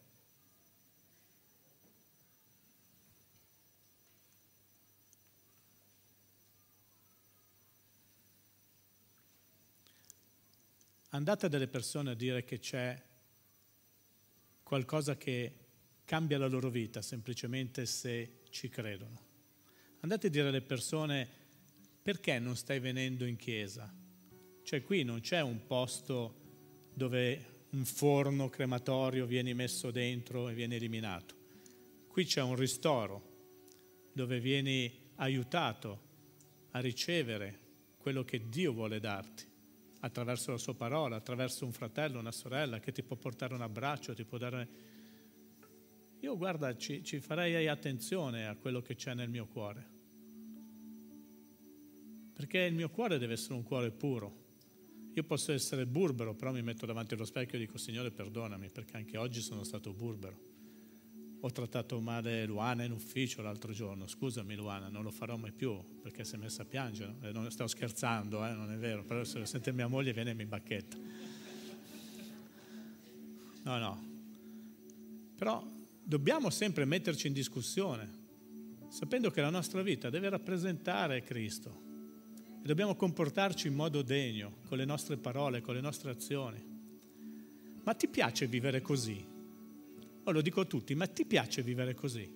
Andate 11.15 11.45
a 11.45 11.49
delle 11.49 11.67
persone 11.67 12.11
a 12.11 12.13
dire 12.13 12.43
che 12.43 12.59
c'è 12.59 13.01
qualcosa 14.63 15.15
che 15.15 15.53
cambia 16.03 16.37
la 16.37 16.47
loro 16.47 16.69
vita 16.69 17.01
semplicemente 17.01 17.85
se 17.85 18.41
ci 18.49 18.67
credono. 18.67 19.23
Andate 20.01 20.27
a 20.27 20.29
dire 20.29 20.49
alle 20.49 20.61
persone 20.61 21.27
perché 22.01 22.37
non 22.37 22.55
stai 22.57 22.79
venendo 22.79 23.25
in 23.25 23.37
chiesa. 23.37 23.91
Cioè 24.61 24.83
qui 24.83 25.03
non 25.03 25.21
c'è 25.21 25.41
un 25.41 25.65
posto 25.65 26.43
dove 26.93 27.53
un 27.69 27.85
forno 27.85 28.49
crematorio 28.49 29.25
viene 29.25 29.53
messo 29.53 29.91
dentro 29.91 30.49
e 30.49 30.53
viene 30.53 30.75
eliminato. 30.75 31.35
Qui 32.07 32.25
c'è 32.25 32.41
un 32.41 32.55
ristoro 32.55 33.33
dove 34.11 34.39
vieni 34.39 35.11
aiutato 35.15 36.01
a 36.71 36.79
ricevere 36.79 37.59
quello 37.97 38.23
che 38.23 38.49
Dio 38.49 38.73
vuole 38.73 38.99
darti 38.99 39.53
attraverso 40.05 40.51
la 40.51 40.57
sua 40.57 40.75
parola, 40.75 41.15
attraverso 41.15 41.65
un 41.65 41.71
fratello, 41.71 42.19
una 42.19 42.31
sorella 42.31 42.79
che 42.79 42.91
ti 42.91 43.01
può 43.01 43.15
portare 43.15 43.55
un 43.55 43.61
abbraccio, 43.61 44.13
ti 44.13 44.23
può 44.23 44.37
dare... 44.37 44.93
Io 46.19 46.37
guarda, 46.37 46.75
ci, 46.77 47.03
ci 47.03 47.19
farei 47.19 47.67
attenzione 47.67 48.47
a 48.47 48.55
quello 48.55 48.81
che 48.81 48.95
c'è 48.95 49.15
nel 49.15 49.29
mio 49.29 49.47
cuore, 49.47 49.89
perché 52.33 52.59
il 52.59 52.75
mio 52.75 52.89
cuore 52.89 53.17
deve 53.17 53.33
essere 53.33 53.55
un 53.55 53.63
cuore 53.63 53.91
puro. 53.91 54.43
Io 55.13 55.23
posso 55.23 55.51
essere 55.53 55.85
burbero, 55.87 56.35
però 56.35 56.51
mi 56.51 56.61
metto 56.61 56.85
davanti 56.85 57.15
allo 57.15 57.25
specchio 57.25 57.57
e 57.57 57.61
dico 57.61 57.77
Signore 57.77 58.11
perdonami, 58.11 58.69
perché 58.69 58.97
anche 58.97 59.17
oggi 59.17 59.41
sono 59.41 59.63
stato 59.63 59.91
burbero. 59.91 60.54
Ho 61.41 61.51
trattato 61.51 61.99
male 61.99 62.45
Luana 62.45 62.83
in 62.83 62.91
ufficio 62.91 63.41
l'altro 63.41 63.71
giorno, 63.71 64.07
scusami 64.07 64.55
Luana, 64.55 64.87
non 64.87 65.03
lo 65.03 65.11
farò 65.11 65.37
mai 65.37 65.51
più, 65.51 65.79
perché 66.01 66.23
si 66.23 66.35
è 66.35 66.37
messa 66.37 66.63
a 66.63 66.65
piangere. 66.65 67.15
Eh, 67.21 67.31
non 67.31 67.49
sto 67.51 67.67
scherzando, 67.67 68.45
eh, 68.45 68.53
non 68.53 68.71
è 68.71 68.77
vero, 68.77 69.03
però 69.03 69.23
se 69.23 69.45
sente 69.45 69.71
mia 69.71 69.87
moglie 69.87 70.13
viene 70.13 70.31
e 70.31 70.33
mi 70.33 70.45
bacchetta. 70.45 70.97
No, 73.63 73.77
no. 73.77 74.03
Però 75.35 75.63
dobbiamo 76.03 76.49
sempre 76.49 76.85
metterci 76.85 77.27
in 77.27 77.33
discussione, 77.33 78.23
sapendo 78.89 79.29
che 79.29 79.41
la 79.41 79.49
nostra 79.49 79.81
vita 79.81 80.09
deve 80.09 80.29
rappresentare 80.29 81.21
Cristo 81.23 81.83
e 82.63 82.67
dobbiamo 82.67 82.95
comportarci 82.95 83.67
in 83.67 83.75
modo 83.75 84.01
degno, 84.01 84.57
con 84.67 84.77
le 84.77 84.85
nostre 84.85 85.17
parole, 85.17 85.61
con 85.61 85.75
le 85.75 85.81
nostre 85.81 86.11
azioni. 86.11 86.63
Ma 87.83 87.93
ti 87.93 88.07
piace 88.07 88.47
vivere 88.47 88.81
così? 88.81 89.33
Oh, 90.25 90.31
lo 90.31 90.41
dico 90.41 90.61
a 90.61 90.65
tutti, 90.65 90.93
ma 90.95 91.07
ti 91.07 91.25
piace 91.25 91.63
vivere 91.63 91.93
così? 91.93 92.29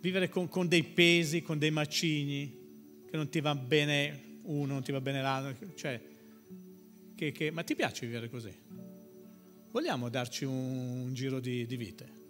Vivere 0.00 0.28
con, 0.28 0.48
con 0.48 0.68
dei 0.68 0.84
pesi, 0.84 1.42
con 1.42 1.58
dei 1.58 1.70
macigni, 1.70 3.04
che 3.08 3.16
non 3.16 3.28
ti 3.28 3.40
va 3.40 3.54
bene 3.54 4.40
uno, 4.42 4.74
non 4.74 4.82
ti 4.82 4.92
va 4.92 5.00
bene 5.00 5.22
l'altro, 5.22 5.74
cioè, 5.74 6.00
che, 7.14 7.32
che, 7.32 7.50
ma 7.50 7.62
ti 7.62 7.74
piace 7.74 8.06
vivere 8.06 8.28
così? 8.28 8.52
Vogliamo 9.70 10.08
darci 10.08 10.44
un, 10.44 11.04
un 11.04 11.14
giro 11.14 11.40
di, 11.40 11.64
di 11.66 11.76
vite 11.76 12.20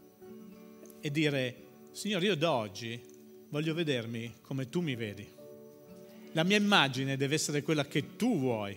e 1.00 1.10
dire, 1.10 1.56
Signore, 1.92 2.26
io 2.26 2.36
da 2.36 2.52
oggi 2.52 3.00
voglio 3.48 3.74
vedermi 3.74 4.34
come 4.42 4.68
tu 4.68 4.80
mi 4.80 4.94
vedi 4.94 5.40
la 6.32 6.44
mia 6.44 6.56
immagine 6.56 7.16
deve 7.16 7.34
essere 7.34 7.62
quella 7.62 7.84
che 7.84 8.16
tu 8.16 8.38
vuoi. 8.38 8.76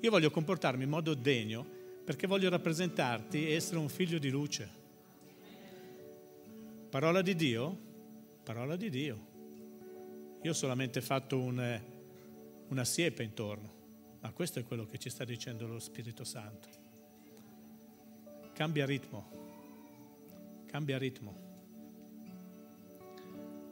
Io 0.00 0.10
voglio 0.10 0.30
comportarmi 0.30 0.84
in 0.84 0.90
modo 0.90 1.14
degno 1.14 1.78
perché 2.04 2.26
voglio 2.26 2.48
rappresentarti 2.48 3.48
e 3.48 3.54
essere 3.54 3.78
un 3.78 3.88
figlio 3.88 4.18
di 4.18 4.30
luce. 4.30 4.78
Parola 6.88 7.22
di 7.22 7.34
Dio? 7.34 7.78
Parola 8.42 8.76
di 8.76 8.90
Dio. 8.90 9.28
Io 10.42 10.50
ho 10.50 10.54
solamente 10.54 11.00
fatto 11.00 11.38
un, 11.38 11.80
una 12.68 12.84
siepe 12.84 13.22
intorno, 13.22 13.72
ma 14.20 14.32
questo 14.32 14.58
è 14.58 14.64
quello 14.64 14.86
che 14.86 14.98
ci 14.98 15.10
sta 15.10 15.24
dicendo 15.24 15.66
lo 15.66 15.78
Spirito 15.78 16.24
Santo. 16.24 16.68
Cambia 18.52 18.86
ritmo, 18.86 20.64
cambia 20.66 20.98
ritmo. 20.98 21.48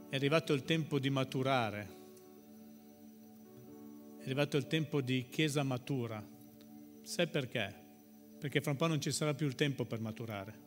È 0.09 0.17
arrivato 0.17 0.53
il 0.53 0.63
tempo 0.63 0.99
di 0.99 1.11
maturare 1.11 1.97
arrivato 4.29 4.59
il 4.59 4.67
tempo 4.67 5.01
di 5.01 5.27
chiesa 5.31 5.63
matura. 5.63 6.23
Sai 7.01 7.29
perché? 7.29 7.87
Perché 8.39 8.61
fra 8.61 8.71
un 8.71 8.77
po' 8.77 8.87
non 8.87 9.01
ci 9.01 9.11
sarà 9.11 9.35
più 9.35 9.47
il 9.47 9.55
tempo 9.55 9.85
per 9.85 10.01
maturare. 10.01 10.67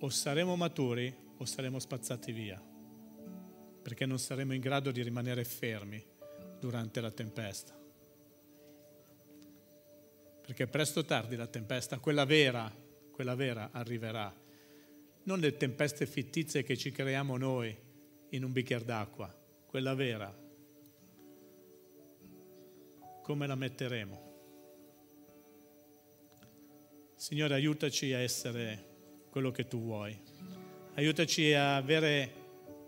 O 0.00 0.08
saremo 0.08 0.56
maturi 0.56 1.14
o 1.36 1.44
saremo 1.44 1.78
spazzati 1.78 2.32
via, 2.32 2.60
perché 3.82 4.04
non 4.04 4.18
saremo 4.18 4.52
in 4.52 4.60
grado 4.60 4.90
di 4.90 5.02
rimanere 5.02 5.44
fermi 5.44 6.04
durante 6.58 7.00
la 7.00 7.10
tempesta. 7.10 7.78
Perché 10.42 10.66
presto 10.66 11.00
o 11.00 11.04
tardi 11.04 11.36
la 11.36 11.46
tempesta, 11.46 11.98
quella 11.98 12.24
vera, 12.24 12.70
quella 13.10 13.34
vera 13.34 13.70
arriverà. 13.72 14.34
Non 15.24 15.38
le 15.38 15.56
tempeste 15.56 16.04
fittizie 16.06 16.64
che 16.64 16.76
ci 16.76 16.90
creiamo 16.90 17.36
noi 17.36 17.76
in 18.30 18.44
un 18.44 18.52
bicchiere 18.52 18.84
d'acqua, 18.84 19.32
quella 19.66 19.94
vera 19.94 20.42
come 23.22 23.46
la 23.46 23.54
metteremo. 23.54 24.31
Signore, 27.22 27.54
aiutaci 27.54 28.12
a 28.14 28.18
essere 28.18 28.84
quello 29.30 29.52
che 29.52 29.68
tu 29.68 29.80
vuoi. 29.80 30.12
Aiutaci 30.94 31.52
a 31.52 31.76
avere 31.76 32.32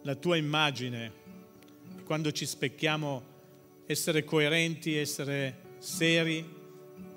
la 0.02 0.16
tua 0.16 0.36
immagine. 0.36 1.12
Quando 2.04 2.32
ci 2.32 2.44
specchiamo, 2.44 3.22
essere 3.86 4.24
coerenti, 4.24 4.96
essere 4.96 5.76
seri 5.78 6.44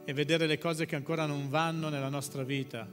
e 0.06 0.14
vedere 0.14 0.46
le 0.46 0.60
cose 0.60 0.86
che 0.86 0.96
ancora 0.96 1.26
non 1.26 1.50
vanno 1.50 1.90
nella 1.90 2.08
nostra 2.08 2.44
vita. 2.44 2.88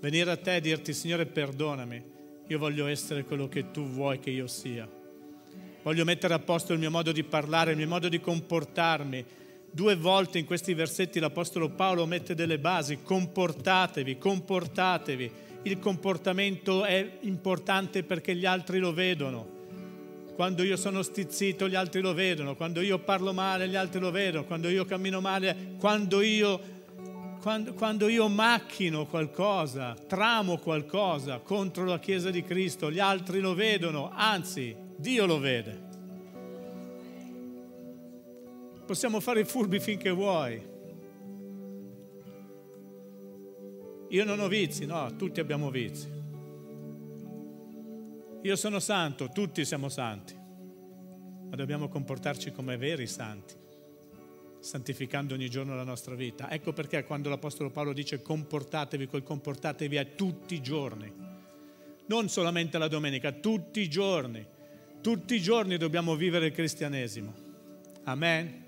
Venire 0.00 0.30
a 0.30 0.36
te 0.36 0.56
e 0.56 0.60
dirti, 0.60 0.92
Signore, 0.92 1.24
perdonami, 1.24 2.04
io 2.48 2.58
voglio 2.58 2.86
essere 2.88 3.24
quello 3.24 3.48
che 3.48 3.70
tu 3.70 3.86
vuoi 3.86 4.18
che 4.18 4.28
io 4.28 4.48
sia. 4.48 4.86
Voglio 5.82 6.04
mettere 6.04 6.34
a 6.34 6.38
posto 6.40 6.74
il 6.74 6.78
mio 6.78 6.90
modo 6.90 7.10
di 7.10 7.24
parlare, 7.24 7.70
il 7.70 7.78
mio 7.78 7.88
modo 7.88 8.10
di 8.10 8.20
comportarmi, 8.20 9.24
Due 9.74 9.96
volte 9.96 10.38
in 10.38 10.44
questi 10.44 10.74
versetti 10.74 11.18
l'Apostolo 11.18 11.70
Paolo 11.70 12.04
mette 12.04 12.34
delle 12.34 12.58
basi, 12.58 12.98
comportatevi, 13.02 14.18
comportatevi. 14.18 15.32
Il 15.62 15.78
comportamento 15.78 16.84
è 16.84 17.18
importante 17.20 18.02
perché 18.02 18.36
gli 18.36 18.44
altri 18.44 18.78
lo 18.78 18.92
vedono. 18.92 19.60
Quando 20.34 20.62
io 20.62 20.76
sono 20.76 21.00
stizzito 21.00 21.70
gli 21.70 21.74
altri 21.74 22.02
lo 22.02 22.12
vedono, 22.12 22.54
quando 22.54 22.82
io 22.82 22.98
parlo 22.98 23.32
male 23.32 23.66
gli 23.66 23.74
altri 23.74 23.98
lo 23.98 24.10
vedono, 24.10 24.44
quando 24.44 24.68
io 24.68 24.84
cammino 24.84 25.22
male, 25.22 25.76
quando 25.78 26.20
io, 26.20 26.60
quando, 27.40 27.72
quando 27.72 28.08
io 28.08 28.28
macchino 28.28 29.06
qualcosa, 29.06 29.96
tramo 30.06 30.58
qualcosa 30.58 31.38
contro 31.38 31.86
la 31.86 31.98
Chiesa 31.98 32.28
di 32.28 32.42
Cristo, 32.42 32.90
gli 32.90 33.00
altri 33.00 33.40
lo 33.40 33.54
vedono, 33.54 34.10
anzi 34.12 34.76
Dio 34.96 35.24
lo 35.24 35.38
vede. 35.38 35.91
Possiamo 38.86 39.20
fare 39.20 39.40
i 39.40 39.44
furbi 39.44 39.80
finché 39.80 40.10
vuoi. 40.10 40.70
Io 44.08 44.24
non 44.24 44.40
ho 44.40 44.48
vizi, 44.48 44.84
no, 44.84 45.16
tutti 45.16 45.40
abbiamo 45.40 45.70
vizi. 45.70 46.08
Io 48.42 48.56
sono 48.56 48.80
santo, 48.80 49.28
tutti 49.28 49.64
siamo 49.64 49.88
santi, 49.88 50.34
ma 50.34 51.56
dobbiamo 51.56 51.88
comportarci 51.88 52.50
come 52.50 52.76
veri 52.76 53.06
santi, 53.06 53.54
santificando 54.58 55.34
ogni 55.34 55.48
giorno 55.48 55.74
la 55.76 55.84
nostra 55.84 56.14
vita. 56.14 56.50
Ecco 56.50 56.72
perché 56.72 57.04
quando 57.04 57.28
l'Apostolo 57.28 57.70
Paolo 57.70 57.92
dice 57.92 58.20
comportatevi, 58.20 59.06
quel 59.06 59.22
comportatevi 59.22 59.96
a 59.96 60.04
tutti 60.04 60.54
i 60.54 60.60
giorni, 60.60 61.10
non 62.06 62.28
solamente 62.28 62.78
la 62.78 62.88
domenica, 62.88 63.32
tutti 63.32 63.80
i 63.80 63.88
giorni. 63.88 64.44
Tutti 65.00 65.34
i 65.34 65.40
giorni 65.40 65.78
dobbiamo 65.78 66.14
vivere 66.14 66.46
il 66.46 66.52
cristianesimo. 66.52 67.34
Amen. 68.04 68.61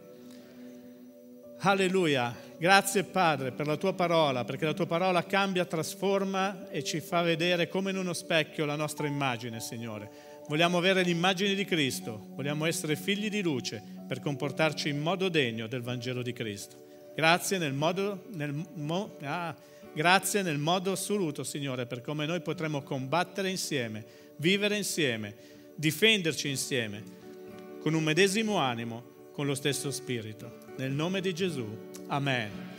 Alleluia. 1.71 2.37
Grazie 2.59 3.05
Padre 3.05 3.51
per 3.51 3.67
la 3.67 3.77
tua 3.77 3.95
parola, 3.95 4.45
perché 4.45 4.67
la 4.67 4.75
tua 4.75 4.87
parola 4.87 5.25
cambia, 5.25 5.65
trasforma 5.65 6.69
e 6.69 6.85
ci 6.85 7.01
fa 7.01 7.23
vedere 7.23 7.69
come 7.69 7.91
in 7.91 7.97
uno 7.97 8.13
specchio 8.13 8.67
la 8.67 8.77
nostra 8.77 9.07
immagine, 9.07 9.61
Signore. 9.61 10.11
Vogliamo 10.47 10.77
avere 10.77 11.03
l'immagine 11.03 11.55
di 11.55 11.65
Cristo, 11.65 12.27
vogliamo 12.35 12.67
essere 12.67 12.97
figli 12.97 13.31
di 13.31 13.41
luce 13.41 13.83
per 14.07 14.21
comportarci 14.21 14.91
in 14.91 15.01
modo 15.01 15.31
degno 15.31 15.67
del 15.67 15.81
Vangelo 15.81 16.21
di 16.21 16.35
Cristo. 16.35 16.77
Grazie 17.15 17.57
nel 17.57 17.73
modo, 17.73 18.25
nel, 18.33 18.53
mo, 18.75 19.17
ah, 19.23 19.55
grazie 19.95 20.43
nel 20.43 20.59
modo 20.59 20.93
assoluto, 20.93 21.45
Signore, 21.45 21.87
per 21.87 22.03
come 22.03 22.27
noi 22.27 22.43
potremo 22.43 22.83
combattere 22.83 23.49
insieme, 23.49 24.05
vivere 24.37 24.77
insieme, 24.77 25.35
difenderci 25.77 26.49
insieme, 26.49 27.03
con 27.81 27.95
un 27.95 28.03
medesimo 28.03 28.59
animo, 28.59 29.14
con 29.35 29.47
lo 29.47 29.55
stesso 29.55 29.91
spirito. 29.91 30.59
Nel 30.77 30.93
nome 30.93 31.21
di 31.21 31.35
Gesù. 31.35 31.67
Amen. 32.07 32.74